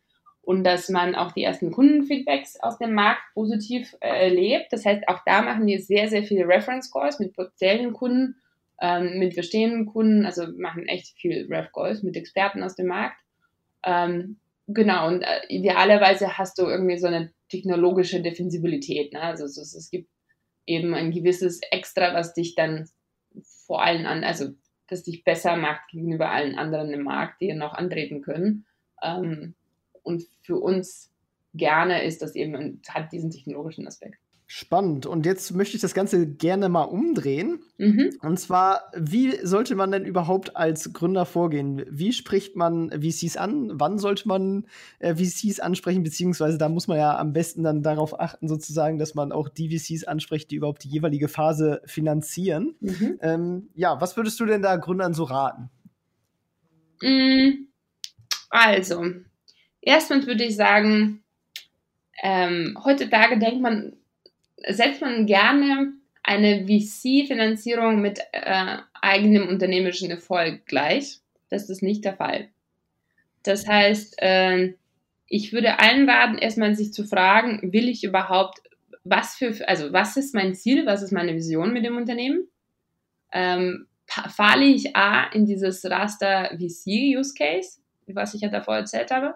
[0.45, 4.67] und dass man auch die ersten Kundenfeedbacks aus dem Markt positiv äh, erlebt.
[4.71, 8.35] Das heißt, auch da machen wir sehr, sehr viele Reference Calls mit potenziellen Kunden,
[8.81, 13.17] ähm, mit bestehenden Kunden, also machen echt viel Ref Calls mit Experten aus dem Markt.
[13.85, 19.13] Ähm, Genau, und äh, idealerweise hast du irgendwie so eine technologische Defensibilität.
[19.13, 19.21] Ne?
[19.21, 20.09] Also es, es, gibt
[20.65, 22.89] eben ein gewisses Extra, was dich dann
[23.67, 24.49] vor allen an, also
[24.87, 28.65] das dich besser macht gegenüber allen anderen im Markt, die noch antreten können.
[29.03, 29.53] Ähm,
[30.05, 31.11] und für uns
[31.53, 34.19] gerne ist das eben, hat diesen technologischen Aspekt.
[34.47, 35.07] Spannend.
[35.07, 37.63] Und jetzt möchte ich das Ganze gerne mal umdrehen.
[37.79, 38.11] Mhm.
[38.21, 41.83] Und zwar, wie sollte man denn überhaupt als Gründer vorgehen?
[41.89, 43.71] Wie spricht man VCs an?
[43.73, 44.67] Wann sollte man
[44.99, 46.03] äh, VCs ansprechen?
[46.03, 49.75] Beziehungsweise da muss man ja am besten dann darauf achten, sozusagen, dass man auch die
[49.75, 52.75] VCs anspricht, die überhaupt die jeweilige Phase finanzieren.
[52.81, 53.17] Mhm.
[53.21, 55.71] Ähm, ja, was würdest du denn da Gründern so raten?
[57.01, 57.65] Mm,
[58.51, 59.03] also,
[59.85, 61.23] erstmal würde ich sagen,
[62.21, 63.93] ähm, heutzutage denkt man
[64.67, 71.19] setzt man gerne eine VC-Finanzierung mit äh, eigenem unternehmerischen Erfolg gleich.
[71.49, 72.49] Das ist nicht der Fall.
[73.43, 74.73] Das heißt, äh,
[75.27, 78.61] ich würde allen raten, erstmal sich zu fragen, will ich überhaupt,
[79.03, 82.47] was für, also was ist mein Ziel, was ist meine Vision mit dem Unternehmen?
[83.31, 89.11] Ähm, falle ich A in dieses Raster VC Use Case, was ich ja davor erzählt
[89.11, 89.35] habe,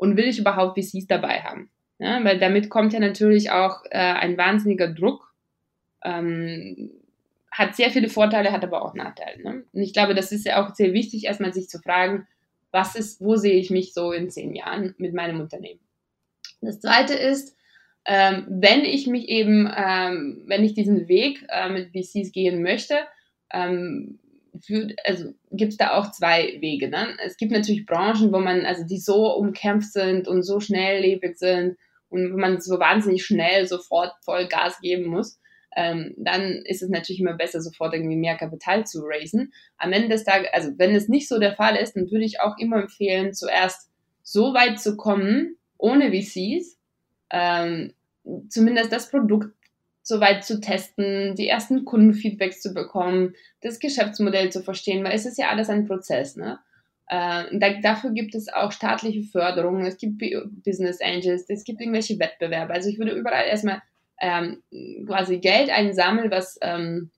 [0.00, 1.70] und will ich überhaupt VCs dabei haben?
[1.98, 5.34] Ja, weil damit kommt ja natürlich auch äh, ein wahnsinniger Druck.
[6.02, 6.90] Ähm,
[7.50, 9.42] hat sehr viele Vorteile, hat aber auch Nachteile.
[9.42, 9.64] Ne?
[9.72, 12.26] Und ich glaube, das ist ja auch sehr wichtig, erstmal sich zu fragen,
[12.70, 15.80] was ist, wo sehe ich mich so in zehn Jahren mit meinem Unternehmen?
[16.62, 17.54] Das zweite ist,
[18.06, 22.96] ähm, wenn ich mich eben, ähm, wenn ich diesen Weg äh, mit VCs gehen möchte,
[23.52, 24.18] ähm,
[25.04, 26.88] also gibt es da auch zwei Wege.
[26.88, 27.16] Ne?
[27.24, 31.76] Es gibt natürlich Branchen, wo man, also die so umkämpft sind und so schnelllebig sind
[32.08, 35.38] und wo man so wahnsinnig schnell sofort voll Gas geben muss.
[35.76, 39.52] Ähm, dann ist es natürlich immer besser, sofort irgendwie mehr Kapital zu raisen.
[39.78, 42.40] Am Ende des Tages, also wenn es nicht so der Fall ist, dann würde ich
[42.40, 43.88] auch immer empfehlen, zuerst
[44.22, 46.76] so weit zu kommen, ohne VCs,
[47.30, 47.94] ähm,
[48.48, 49.54] zumindest das Produkt
[50.10, 55.24] so weit zu testen, die ersten Kundenfeedbacks zu bekommen, das Geschäftsmodell zu verstehen, weil es
[55.24, 56.36] ist ja alles ein Prozess.
[56.36, 56.58] Ne?
[57.06, 60.20] Äh, da, dafür gibt es auch staatliche Förderungen, es gibt
[60.64, 62.74] Business Angels, es gibt irgendwelche Wettbewerbe.
[62.74, 63.82] Also ich würde überall erstmal
[64.20, 64.62] ähm,
[65.06, 67.10] quasi Geld einsammeln, was, ähm,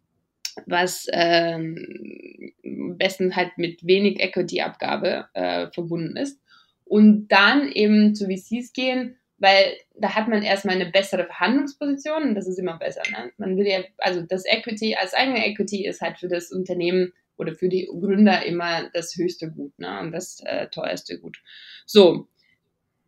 [0.66, 2.52] was ähm,
[2.98, 6.38] besten halt mit wenig Equity-Abgabe äh, verbunden ist.
[6.84, 12.34] Und dann eben zu VCs gehen weil da hat man erstmal eine bessere Verhandlungsposition und
[12.36, 13.02] das ist immer besser.
[13.10, 13.32] Ne?
[13.38, 17.52] Man will ja, also das Equity als eigene Equity ist halt für das Unternehmen oder
[17.54, 19.98] für die Gründer immer das höchste Gut ne?
[20.00, 21.38] und das äh, teuerste Gut.
[21.86, 22.28] So,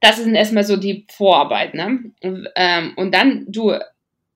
[0.01, 1.75] das ist erstmal so die Vorarbeit.
[1.75, 2.11] Ne?
[2.21, 3.73] Und, ähm, und dann, du,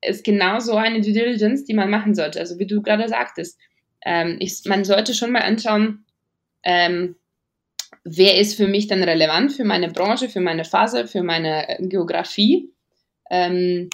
[0.01, 2.39] ist genau so eine Due Diligence, die man machen sollte.
[2.39, 3.59] Also wie du gerade sagtest,
[4.05, 6.05] ähm, ich, man sollte schon mal anschauen,
[6.63, 7.17] ähm,
[8.05, 12.73] wer ist für mich dann relevant für meine Branche, für meine Phase, für meine Geografie.
[13.31, 13.91] Ähm,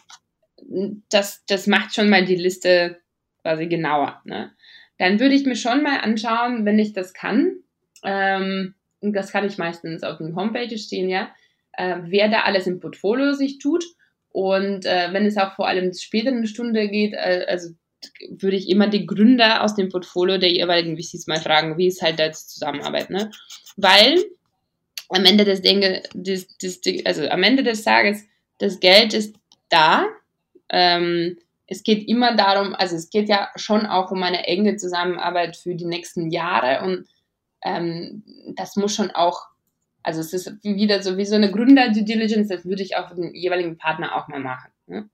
[1.11, 3.01] das, das macht schon mal die Liste
[3.43, 4.21] quasi genauer.
[4.25, 4.53] Ne?
[4.99, 7.57] Dann würde ich mir schon mal anschauen, wenn ich das kann,
[8.05, 11.31] ähm, und das kann ich meistens auf dem Homepage stehen, ja,
[11.73, 13.85] äh, wer da alles im Portfolio sich tut.
[14.31, 17.71] Und äh, wenn es auch vor allem später eine Stunde geht, äh, also
[18.29, 22.03] würde ich immer die Gründer aus dem Portfolio der jeweiligen VCs mal fragen, wie es
[22.03, 23.31] halt da zusammenarbeit, ne?
[23.77, 24.25] Weil
[25.09, 28.25] am Ende des Dinge, des, des, also am Ende des Tages,
[28.59, 29.37] das Geld ist
[29.69, 30.07] da.
[30.69, 35.57] Ähm, es geht immer darum, also es geht ja schon auch um eine enge Zusammenarbeit
[35.57, 37.07] für die nächsten Jahre und
[37.65, 38.23] ähm,
[38.55, 39.47] das muss schon auch,
[40.03, 43.15] also es ist wieder so wie so eine Gründer-Due Diligence, das würde ich auch für
[43.15, 44.71] den jeweiligen Partner auch mal machen.
[44.87, 45.09] Ne?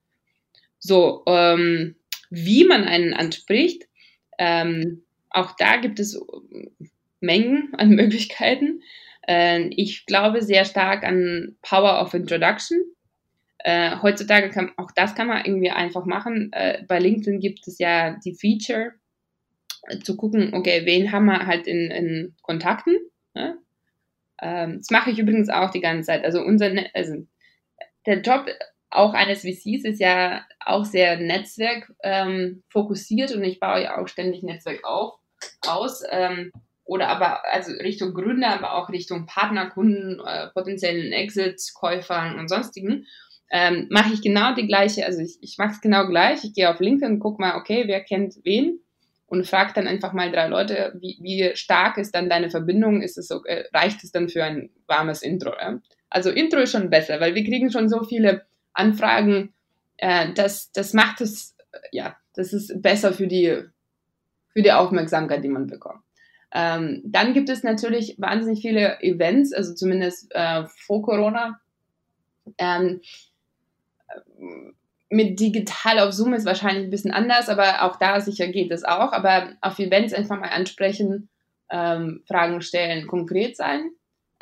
[0.81, 1.95] So, ähm,
[2.31, 3.87] wie man einen anspricht.
[4.39, 6.19] Ähm, auch da gibt es
[7.21, 8.83] Mengen an Möglichkeiten.
[9.29, 12.79] Äh, ich glaube sehr stark an Power of Introduction.
[13.59, 16.51] Äh, heutzutage kann auch das kann man irgendwie einfach machen.
[16.53, 18.93] Äh, bei LinkedIn gibt es ja die Feature
[19.89, 22.97] äh, zu gucken, okay, wen haben wir halt in, in Kontakten.
[23.35, 23.59] Ne?
[24.41, 26.25] Ähm, das mache ich übrigens auch die ganze Zeit.
[26.25, 27.27] Also unser, ne-, also
[28.07, 28.47] der Job
[28.91, 34.09] auch eines VCs ist ja auch sehr Netzwerk ähm, fokussiert und ich baue ja auch
[34.09, 35.15] ständig Netzwerk auf,
[35.67, 36.03] aus.
[36.11, 36.53] Ähm,
[36.85, 42.49] oder aber also Richtung Gründer, aber auch Richtung Partner, Kunden, äh, potenziellen Exits, Käufern und
[42.49, 43.07] sonstigen.
[43.53, 46.43] Ähm, mache ich genau die gleiche, also ich, ich mache es genau gleich.
[46.43, 48.81] Ich gehe auf LinkedIn, und gucke mal, okay, wer kennt wen
[49.27, 53.03] und frage dann einfach mal drei Leute, wie, wie stark ist dann deine Verbindung?
[53.03, 55.53] Ist es so, äh, reicht es dann für ein warmes Intro?
[55.61, 55.81] Ja?
[56.09, 59.53] Also Intro ist schon besser, weil wir kriegen schon so viele Anfragen,
[59.97, 61.57] äh, das, das macht es,
[61.93, 63.63] ja, das ist besser für die,
[64.53, 66.03] für die Aufmerksamkeit, die man bekommt.
[66.53, 71.61] Ähm, dann gibt es natürlich wahnsinnig viele Events, also zumindest äh, vor Corona.
[72.59, 73.01] Ähm,
[75.11, 78.85] mit digital auf Zoom ist wahrscheinlich ein bisschen anders, aber auch da sicher geht es
[78.85, 79.13] auch.
[79.13, 81.29] Aber auf Events einfach mal ansprechen,
[81.71, 83.91] ähm, Fragen stellen, konkret sein.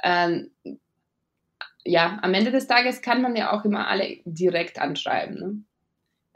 [0.03, 0.51] Ähm,
[1.89, 5.39] ja, am Ende des Tages kann man ja auch immer alle direkt anschreiben.
[5.39, 5.63] Ne?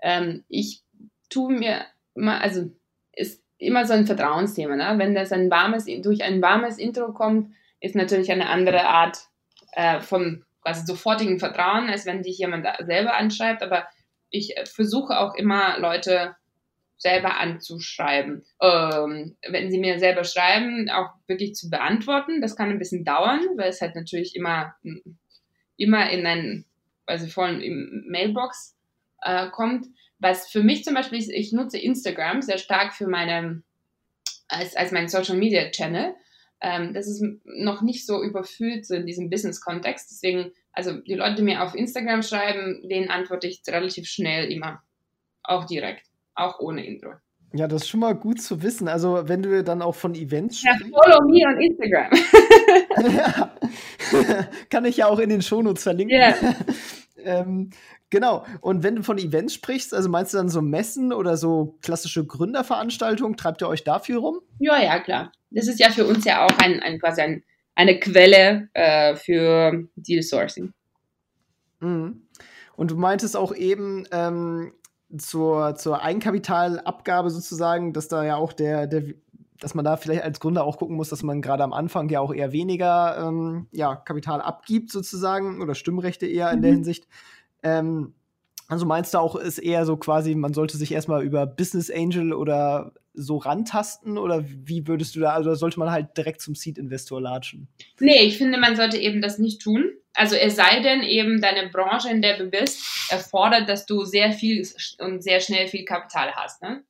[0.02, 0.82] Ähm, ich
[1.28, 1.84] tue mir
[2.14, 2.70] immer, also
[3.12, 4.76] ist immer so ein Vertrauensthema.
[4.76, 4.98] Ne?
[4.98, 9.18] Wenn das ein warmes, durch ein warmes Intro kommt, ist natürlich eine andere Art
[9.72, 13.62] äh, von quasi sofortigen Vertrauen, als wenn dich jemand selber anschreibt.
[13.62, 13.86] Aber
[14.30, 16.34] ich versuche auch immer Leute
[16.96, 18.46] selber anzuschreiben.
[18.62, 22.40] Ähm, wenn sie mir selber schreiben, auch wirklich zu beantworten.
[22.40, 24.74] Das kann ein bisschen dauern, weil es halt natürlich immer
[25.82, 26.64] immer in ein,
[27.06, 28.76] also vollen im Mailbox
[29.22, 29.86] äh, kommt.
[30.18, 33.62] Was für mich zum Beispiel ist, ich nutze Instagram sehr stark für meine,
[34.48, 36.14] als, als mein Social Media Channel.
[36.60, 40.10] Ähm, das ist noch nicht so überfüllt so in diesem Business-Kontext.
[40.12, 44.82] Deswegen, also die Leute, die mir auf Instagram schreiben, denen antworte ich relativ schnell immer.
[45.42, 47.14] Auch direkt, auch ohne Intro.
[47.54, 48.88] Ja, das ist schon mal gut zu wissen.
[48.88, 50.94] Also, wenn du dann auch von Events ja, sprichst.
[50.94, 52.10] follow me on Instagram.
[53.16, 53.52] ja.
[54.70, 56.16] Kann ich ja auch in den Shownotes verlinken.
[56.16, 56.34] Yeah.
[57.24, 57.70] ähm,
[58.08, 58.46] genau.
[58.60, 62.24] Und wenn du von Events sprichst, also meinst du dann so Messen oder so klassische
[62.24, 63.36] Gründerveranstaltungen?
[63.36, 64.40] Treibt ihr euch da viel rum?
[64.58, 65.32] Ja, ja, klar.
[65.50, 67.44] Das ist ja für uns ja auch ein, ein quasi ein,
[67.74, 70.72] eine Quelle äh, für Deal Sourcing.
[71.80, 72.22] Mhm.
[72.76, 74.72] Und du meintest auch eben, ähm,
[75.18, 79.04] zur, zur Eigenkapitalabgabe sozusagen, dass da ja auch der, der,
[79.60, 82.20] dass man da vielleicht als Gründer auch gucken muss, dass man gerade am Anfang ja
[82.20, 86.62] auch eher weniger ähm, ja, Kapital abgibt sozusagen oder Stimmrechte eher in mhm.
[86.62, 87.08] der Hinsicht.
[87.62, 88.14] Ähm,
[88.68, 92.32] also meinst du auch, ist eher so quasi, man sollte sich erstmal über Business Angel
[92.32, 97.20] oder so rantasten oder wie würdest du da, also sollte man halt direkt zum Seed-Investor
[97.20, 97.68] latschen?
[98.00, 99.90] Nee, ich finde, man sollte eben das nicht tun.
[100.14, 104.32] Also es sei denn eben deine Branche, in der du bist, erfordert, dass du sehr
[104.32, 104.66] viel
[104.98, 106.62] und sehr schnell viel Kapital hast.
[106.62, 106.84] Ne?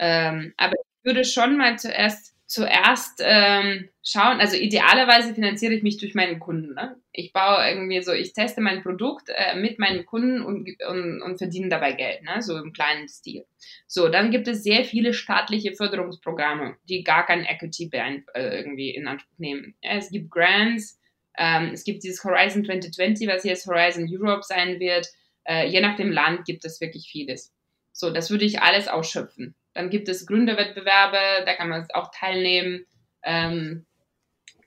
[0.00, 5.98] Ähm, aber ich würde schon mal zuerst zuerst ähm, schauen, also idealerweise finanziere ich mich
[5.98, 6.74] durch meinen Kunden.
[6.74, 6.96] Ne?
[7.12, 11.38] Ich baue irgendwie so, ich teste mein Produkt äh, mit meinen Kunden und, und, und
[11.38, 12.40] verdiene dabei Geld, ne?
[12.40, 13.44] so im kleinen Stil.
[13.88, 19.08] So, dann gibt es sehr viele staatliche Förderungsprogramme, die gar kein Equity äh, irgendwie in
[19.08, 19.74] Anspruch nehmen.
[19.82, 21.00] Ja, es gibt Grants,
[21.38, 25.08] ähm, es gibt dieses Horizon 2020, was jetzt Horizon Europe sein wird.
[25.44, 27.52] Äh, je nach dem Land gibt es wirklich vieles.
[27.92, 29.54] So, das würde ich alles ausschöpfen.
[29.74, 32.86] Dann gibt es Gründerwettbewerbe, da kann man auch teilnehmen.
[33.22, 33.86] Ähm,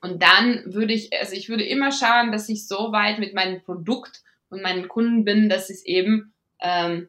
[0.00, 3.60] und dann würde ich, also ich würde immer schauen, dass ich so weit mit meinem
[3.62, 7.08] Produkt und meinen Kunden bin, dass ich eben ähm,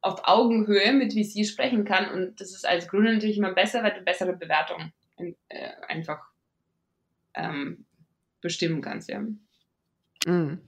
[0.00, 2.10] auf Augenhöhe mit VC sprechen kann.
[2.10, 4.92] Und das ist als Gründer natürlich immer besser, weil du bessere Bewertungen
[5.48, 6.20] äh, einfach
[7.34, 7.84] ähm,
[8.44, 9.24] bestimmen kannst, ja.
[10.26, 10.58] Mhm.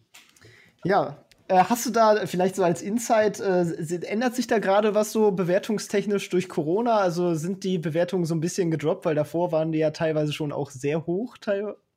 [0.85, 3.63] Ja, äh, hast du da vielleicht so als Insight, äh,
[4.07, 6.99] ändert sich da gerade was so bewertungstechnisch durch Corona?
[6.99, 10.51] Also sind die Bewertungen so ein bisschen gedroppt, weil davor waren die ja teilweise schon
[10.51, 11.37] auch sehr hoch,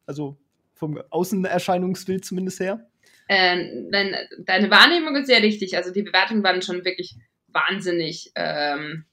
[0.06, 0.38] also
[0.76, 2.88] vom Außenerscheinungsbild zumindest her?
[3.28, 5.78] Ähm, deine Wahrnehmung ist sehr richtig.
[5.78, 7.16] Also die Bewertungen waren schon wirklich
[7.48, 9.06] wahnsinnig ähm,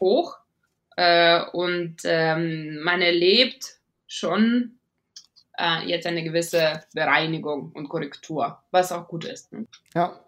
[0.00, 0.36] hoch.
[0.96, 3.76] Äh, und ähm, man erlebt
[4.06, 4.78] schon
[5.58, 9.52] äh, jetzt eine gewisse Bereinigung und Korrektur, was auch gut ist.
[9.52, 9.66] Ne?
[9.94, 10.20] Ja.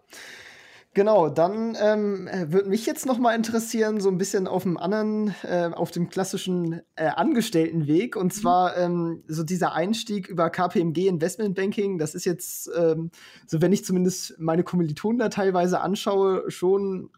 [0.95, 5.35] Genau, dann ähm, würde mich jetzt noch mal interessieren, so ein bisschen auf dem anderen,
[5.43, 8.15] äh, auf dem klassischen äh, Angestelltenweg.
[8.15, 8.41] Und mhm.
[8.41, 11.99] zwar ähm, so dieser Einstieg über KPMG Investmentbanking.
[11.99, 13.11] Das ist jetzt, ähm,
[13.45, 17.11] so wenn ich zumindest meine Kommilitonen da teilweise anschaue, schon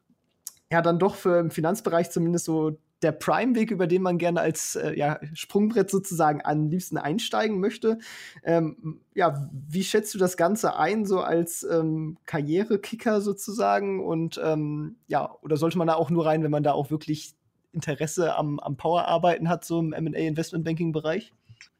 [0.69, 4.75] ja dann doch für im Finanzbereich zumindest so der Prime-Weg, über den man gerne als
[4.75, 7.97] äh, ja, Sprungbrett sozusagen am liebsten einsteigen möchte.
[8.43, 14.05] Ähm, ja, wie schätzt du das Ganze ein, so als ähm, Karrierekicker sozusagen?
[14.05, 17.33] Und ähm, ja, oder sollte man da auch nur rein, wenn man da auch wirklich
[17.73, 21.33] Interesse am, am Power-Arbeiten hat, so im MA-Investment-Banking-Bereich?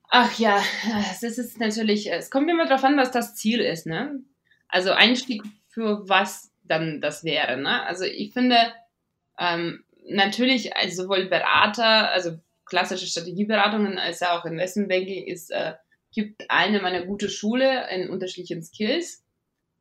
[0.10, 0.62] Ach ja,
[1.22, 4.20] es ist natürlich, es kommt immer darauf an, was das Ziel ist, ne?
[4.68, 7.84] Also Einstieg für was dann das wäre, ne?
[7.84, 8.58] Also ich finde,
[9.38, 15.74] ähm, natürlich, also sowohl Berater, also klassische Strategieberatungen als auch Investmentbanking ist, äh,
[16.14, 19.24] gibt eine meiner gute Schule in unterschiedlichen Skills.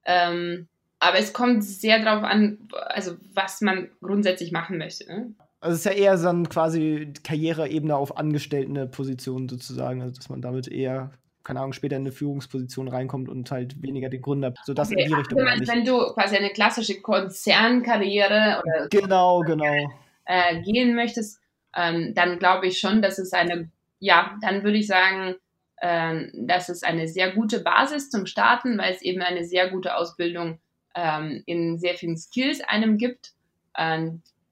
[0.05, 0.69] Ähm,
[0.99, 5.07] aber es kommt sehr darauf an, also was man grundsätzlich machen möchte.
[5.07, 5.35] Ne?
[5.61, 10.43] Also es ist ja eher dann quasi Karriereebene auf angestellte Positionen sozusagen, also dass man
[10.43, 11.13] damit eher
[11.43, 15.09] keine Ahnung, später in eine Führungsposition reinkommt und halt weniger den Gründer, sodass okay, in
[15.09, 15.41] die Richtung.
[15.41, 19.91] Also, wenn du quasi eine klassische Konzernkarriere oder genau, genau
[20.25, 21.41] äh, gehen möchtest,
[21.77, 25.37] ähm, dann glaube ich schon, dass es eine, ja, dann würde ich sagen,
[25.81, 29.97] ähm, dass es eine sehr gute Basis zum Starten, weil es eben eine sehr gute
[29.97, 30.61] Ausbildung
[30.95, 33.33] ähm, in sehr vielen Skills einem gibt,
[33.75, 34.11] äh,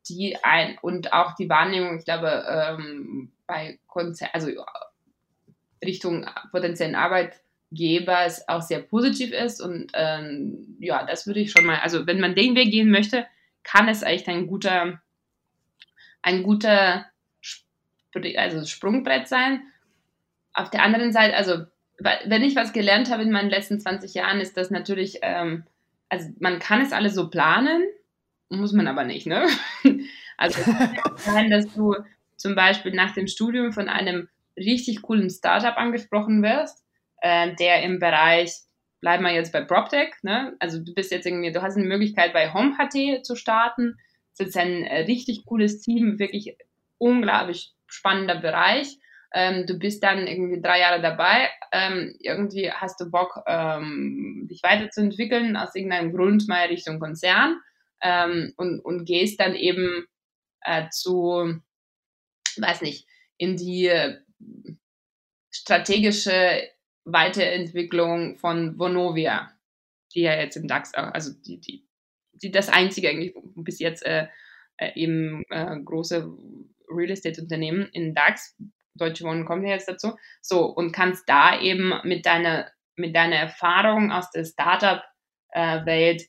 [0.09, 4.49] die ein und auch die Wahrnehmung, ich glaube, ähm, bei Konzer also
[5.85, 11.67] Richtung potenziellen Arbeitgeber es auch sehr positiv ist und ähm, ja, das würde ich schon
[11.67, 13.27] mal, also wenn man den Weg gehen möchte,
[13.63, 15.01] kann es echt ein guter
[16.23, 17.07] ein guter
[18.37, 19.63] also Sprungbrett sein.
[20.53, 21.65] Auf der anderen Seite, also
[21.99, 25.65] wenn ich was gelernt habe in meinen letzten 20 Jahren, ist das natürlich, ähm,
[26.09, 27.83] also man kann es alles so planen,
[28.49, 29.47] muss man aber nicht, ne?
[30.41, 31.97] Also es kann sein, dass du
[32.37, 36.85] zum Beispiel nach dem Studium von einem richtig coolen Startup angesprochen wirst,
[37.23, 38.53] äh, der im Bereich,
[39.01, 40.55] bleiben wir jetzt bei PropTech, ne?
[40.61, 43.99] Also du bist jetzt irgendwie, du hast eine Möglichkeit bei HomeHT zu starten
[44.41, 46.57] es ist ein äh, richtig cooles Team, wirklich
[46.99, 48.99] unglaublich spannender Bereich.
[49.35, 54.63] Ähm, du bist dann irgendwie drei Jahre dabei, ähm, irgendwie hast du Bock, ähm, dich
[54.63, 57.61] weiterzuentwickeln, aus irgendeinem Grund mal Richtung Konzern
[58.03, 60.07] ähm, und, und gehst dann eben
[60.63, 61.61] äh, zu,
[62.57, 63.93] weiß nicht, in die
[65.51, 66.63] strategische
[67.05, 69.51] Weiterentwicklung von Vonovia,
[70.15, 71.88] die ja jetzt im DAX, also die, die,
[72.43, 74.29] die das einzige eigentlich bis jetzt äh,
[74.79, 76.31] äh, eben äh, große
[76.89, 78.57] Real Estate Unternehmen in DAX,
[78.95, 83.37] Deutsche Wohnen kommt ja jetzt dazu, so und kannst da eben mit deiner mit deiner
[83.37, 86.25] Erfahrung aus der Startup-Welt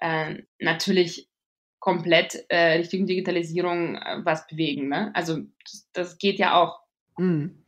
[0.00, 1.28] äh, natürlich
[1.78, 4.88] komplett äh, Richtung Digitalisierung äh, was bewegen.
[4.88, 5.12] Ne?
[5.14, 6.80] Also das, das geht ja auch.
[7.16, 7.63] Mhm.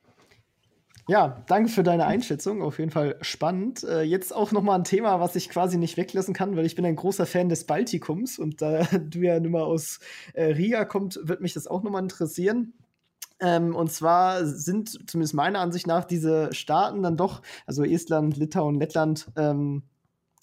[1.09, 2.63] Ja, danke für deine Einschätzung.
[2.63, 3.85] Auf jeden Fall spannend.
[3.85, 6.75] Äh, jetzt auch noch mal ein Thema, was ich quasi nicht weglassen kann, weil ich
[6.75, 10.01] bin ein großer Fan des Baltikums und da du ja nun mal aus
[10.35, 12.73] äh, Riga kommt, wird mich das auch noch mal interessieren.
[13.39, 18.81] Ähm, und zwar sind zumindest meiner Ansicht nach diese Staaten dann doch, also Estland, Litauen,
[18.81, 19.85] Lettland, ähm,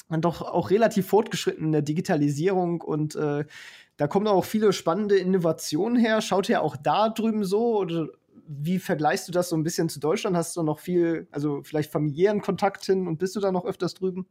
[0.10, 3.46] dann doch auch relativ fortgeschritten in der Digitalisierung und äh,
[3.98, 6.22] da kommen auch viele spannende Innovationen her.
[6.22, 8.08] Schaut ihr auch da drüben so oder
[8.48, 10.36] wie vergleichst du das so ein bisschen zu Deutschland?
[10.36, 13.94] Hast du noch viel, also vielleicht familiären Kontakt hin und bist du da noch öfters
[13.94, 14.28] drüben?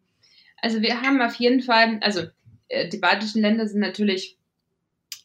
[0.60, 2.22] Also wir haben auf jeden Fall, also
[2.68, 4.38] äh, die baltischen Länder sind natürlich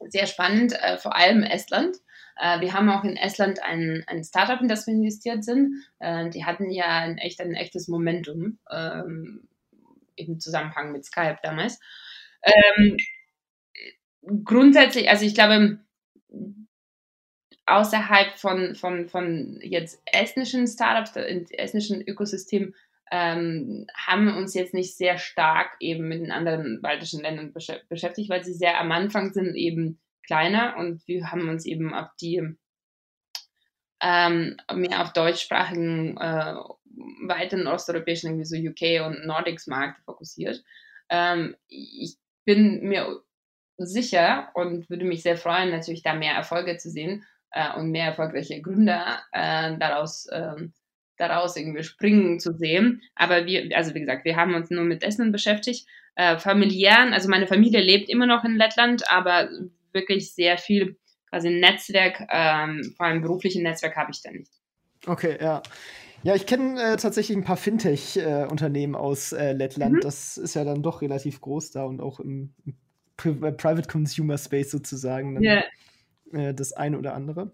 [0.09, 1.97] sehr spannend, äh, vor allem Estland.
[2.37, 5.73] Äh, wir haben auch in Estland ein, ein Startup, in das wir investiert sind.
[6.01, 9.47] Die hatten ja ein, echt, ein echtes Momentum ähm,
[10.15, 11.79] im Zusammenhang mit Skype damals.
[12.43, 12.97] Ähm,
[14.43, 15.79] grundsätzlich, also ich glaube,
[17.67, 21.15] außerhalb von, von, von jetzt estnischen Startups,
[21.51, 22.73] estnischen Ökosystem,
[23.11, 28.43] ähm, haben uns jetzt nicht sehr stark eben mit den anderen baltischen Ländern beschäftigt, weil
[28.43, 32.55] sie sehr am Anfang sind eben kleiner und wir haben uns eben auf die
[34.01, 36.55] ähm, mehr auf deutschsprachigen äh,
[37.27, 40.63] weiteren osteuropäischen, irgendwie so UK und Nordics Markt fokussiert.
[41.09, 43.21] Ähm, ich bin mir
[43.77, 48.05] sicher und würde mich sehr freuen, natürlich da mehr Erfolge zu sehen äh, und mehr
[48.05, 50.55] erfolgreiche Gründer äh, daraus, äh,
[51.17, 53.01] daraus irgendwie springen zu sehen.
[53.15, 55.87] Aber wir, also wie gesagt, wir haben uns nur mit Essen beschäftigt.
[56.15, 59.49] Äh, familiären, also meine Familie lebt immer noch in Lettland, aber
[59.93, 60.97] wirklich sehr viel
[61.29, 64.51] quasi Netzwerk, ähm, vor allem beruflichen Netzwerk habe ich da nicht.
[65.05, 65.61] Okay, ja.
[66.23, 69.95] Ja, ich kenne äh, tatsächlich ein paar Fintech-Unternehmen äh, aus äh, Lettland.
[69.95, 69.99] Mhm.
[70.01, 72.75] Das ist ja dann doch relativ groß da und auch im, im
[73.15, 75.35] Private Consumer Space sozusagen.
[75.35, 75.63] Dann, yeah
[76.33, 77.51] äh, das eine oder andere.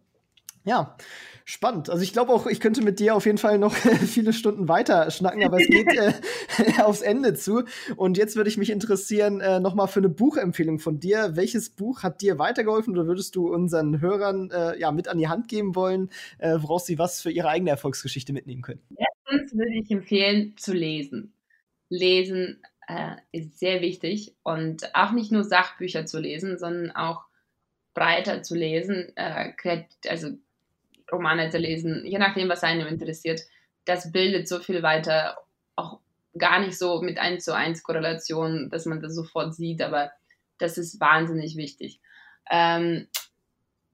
[0.65, 0.95] Ja,
[1.43, 1.89] spannend.
[1.89, 3.73] Also ich glaube auch, ich könnte mit dir auf jeden Fall noch
[4.07, 6.13] viele Stunden weiter schnacken, aber es geht äh,
[6.81, 7.63] aufs Ende zu.
[7.97, 11.35] Und jetzt würde ich mich interessieren, äh, nochmal für eine Buchempfehlung von dir.
[11.35, 15.27] Welches Buch hat dir weitergeholfen oder würdest du unseren Hörern äh, ja, mit an die
[15.27, 18.81] Hand geben wollen, äh, woraus sie was für ihre eigene Erfolgsgeschichte mitnehmen können?
[18.95, 21.33] Erstens würde ich empfehlen, zu lesen.
[21.89, 27.25] Lesen äh, ist sehr wichtig und auch nicht nur Sachbücher zu lesen, sondern auch
[27.93, 29.53] breiter zu lesen, äh,
[30.07, 30.29] also
[31.11, 33.41] Romane zu lesen, je nachdem, was einem interessiert.
[33.85, 35.37] Das bildet so viel weiter,
[35.75, 35.99] auch
[36.37, 40.11] gar nicht so mit 1 zu 1 Korrelation, dass man das sofort sieht, aber
[40.57, 41.99] das ist wahnsinnig wichtig.
[42.49, 43.07] Ähm,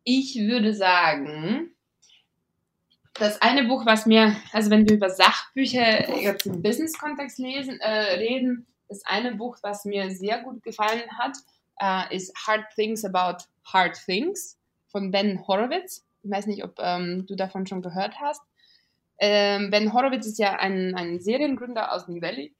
[0.03, 1.71] ich würde sagen,
[3.13, 8.65] das eine Buch, was mir, also wenn wir über Sachbücher jetzt im Business-Kontext äh, reden,
[8.87, 11.35] das eine Buch, was mir sehr gut gefallen hat,
[11.79, 14.57] äh, ist Hard Things About Hard Things
[14.87, 16.05] von Ben Horowitz.
[16.23, 18.41] Ich weiß nicht, ob ähm, du davon schon gehört hast.
[19.19, 22.53] Ähm, ben Horowitz ist ja ein, ein Seriengründer aus dem Valley,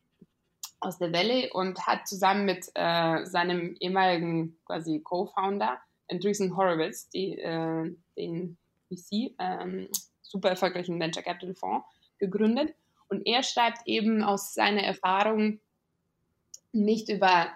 [0.82, 5.78] aus der Valley und hat zusammen mit äh, seinem ehemaligen quasi Co-Founder
[6.10, 8.58] Andreessen Horowitz die, äh, den
[8.90, 9.88] VC, ähm,
[10.22, 11.86] super erfolgreichen Venture Capital Fonds,
[12.18, 12.74] gegründet.
[13.08, 15.60] Und er schreibt eben aus seiner Erfahrung
[16.72, 17.48] nicht über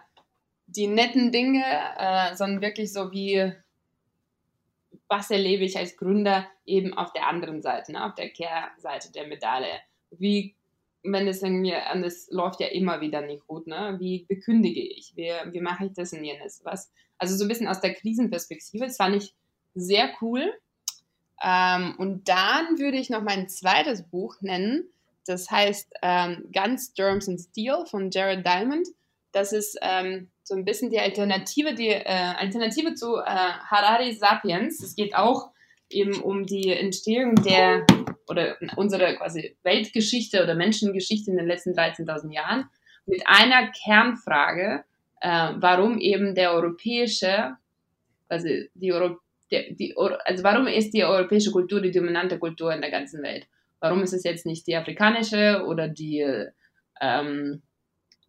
[0.68, 1.64] die netten Dinge,
[1.97, 3.53] äh, sondern wirklich so wie,
[5.07, 9.28] was erlebe ich als Gründer eben auf der anderen Seite, ne, auf der Kehrseite der
[9.28, 9.80] Medaille.
[10.11, 10.55] Wie,
[11.03, 15.16] wenn es irgendwie, und es läuft ja immer wieder nicht gut, ne, wie bekündige ich,
[15.16, 18.86] wie, wie mache ich das und jenes, was, also so ein bisschen aus der Krisenperspektive,
[18.86, 19.34] das fand ich
[19.76, 20.53] sehr cool.
[21.43, 24.89] Ähm, und dann würde ich noch mein zweites Buch nennen,
[25.26, 28.88] das heißt ähm, Guns, Germs and Steel von Jared Diamond.
[29.32, 34.84] Das ist ähm, so ein bisschen die Alternative, die äh, Alternative zu äh, Harari Sapiens.
[34.84, 35.52] Es geht auch
[35.89, 37.86] eben um die Entstehung der
[38.28, 42.70] oder unsere quasi Weltgeschichte oder Menschengeschichte in den letzten 13.000 Jahren
[43.06, 44.84] mit einer Kernfrage,
[45.22, 47.58] äh, warum eben der europäische,
[48.30, 49.18] also die, Euro,
[49.52, 53.48] die, die, also warum ist die europäische Kultur die dominante Kultur in der ganzen Welt?
[53.80, 56.26] Warum ist es jetzt nicht die afrikanische oder die
[57.02, 57.62] ähm,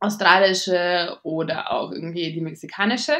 [0.05, 3.15] australische oder auch irgendwie die mexikanische.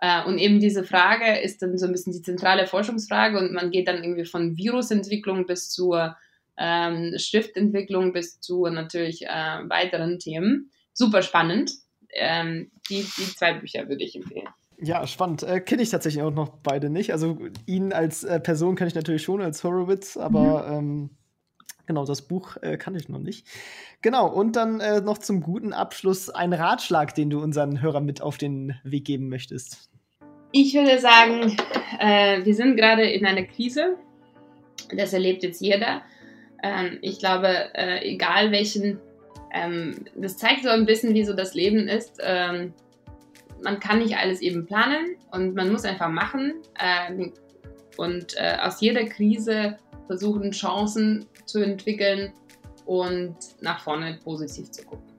[0.00, 3.70] Äh, und eben diese Frage ist dann so ein bisschen die zentrale Forschungsfrage und man
[3.70, 6.16] geht dann irgendwie von Virusentwicklung bis zur
[6.58, 9.28] ähm, Schriftentwicklung bis zu natürlich äh,
[9.68, 10.70] weiteren Themen.
[10.92, 11.72] Super spannend.
[12.12, 14.48] Ähm, die, die zwei Bücher würde ich empfehlen.
[14.78, 15.42] Ja, spannend.
[15.42, 17.12] Äh, Kenne ich tatsächlich auch noch beide nicht.
[17.12, 20.78] Also ihn als äh, Person kann ich natürlich schon, als Horowitz, aber mhm.
[20.78, 21.10] ähm,
[21.86, 23.46] genau, das Buch äh, kann ich noch nicht.
[24.02, 28.20] Genau, und dann äh, noch zum guten Abschluss ein Ratschlag, den du unseren Hörern mit
[28.20, 29.90] auf den Weg geben möchtest.
[30.52, 31.56] Ich würde sagen,
[31.98, 33.96] äh, wir sind gerade in einer Krise.
[34.96, 36.02] Das erlebt jetzt jeder.
[36.62, 39.00] Ähm, ich glaube, äh, egal welchen,
[39.52, 42.20] ähm, das zeigt so ein bisschen, wie so das Leben ist.
[42.22, 42.72] Ähm,
[43.62, 47.32] man kann nicht alles eben planen und man muss einfach machen ähm,
[47.96, 52.32] und äh, aus jeder Krise versuchen, Chancen zu entwickeln
[52.84, 55.16] und nach vorne positiv zu gucken.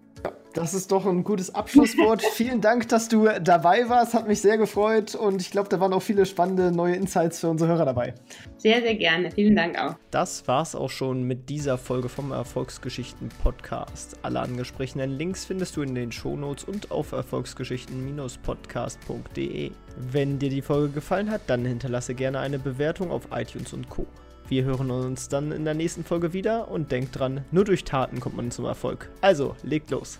[0.57, 2.23] Das ist doch ein gutes Abschlusswort.
[2.33, 4.15] Vielen Dank, dass du dabei warst.
[4.15, 7.47] Hat mich sehr gefreut und ich glaube, da waren auch viele spannende neue Insights für
[7.47, 8.15] unsere Hörer dabei.
[8.57, 9.29] Sehr, sehr gerne.
[9.29, 9.93] Vielen Dank auch.
[10.09, 14.17] Das war's auch schon mit dieser Folge vom Erfolgsgeschichten Podcast.
[14.23, 19.69] Alle angesprochenen Links findest du in den Shownotes und auf erfolgsgeschichten-podcast.de.
[20.11, 24.07] Wenn dir die Folge gefallen hat, dann hinterlasse gerne eine Bewertung auf iTunes und Co.
[24.49, 28.21] Wir hören uns dann in der nächsten Folge wieder und denkt dran, nur durch Taten
[28.21, 29.09] kommt man zum Erfolg.
[29.19, 30.19] Also, legt los.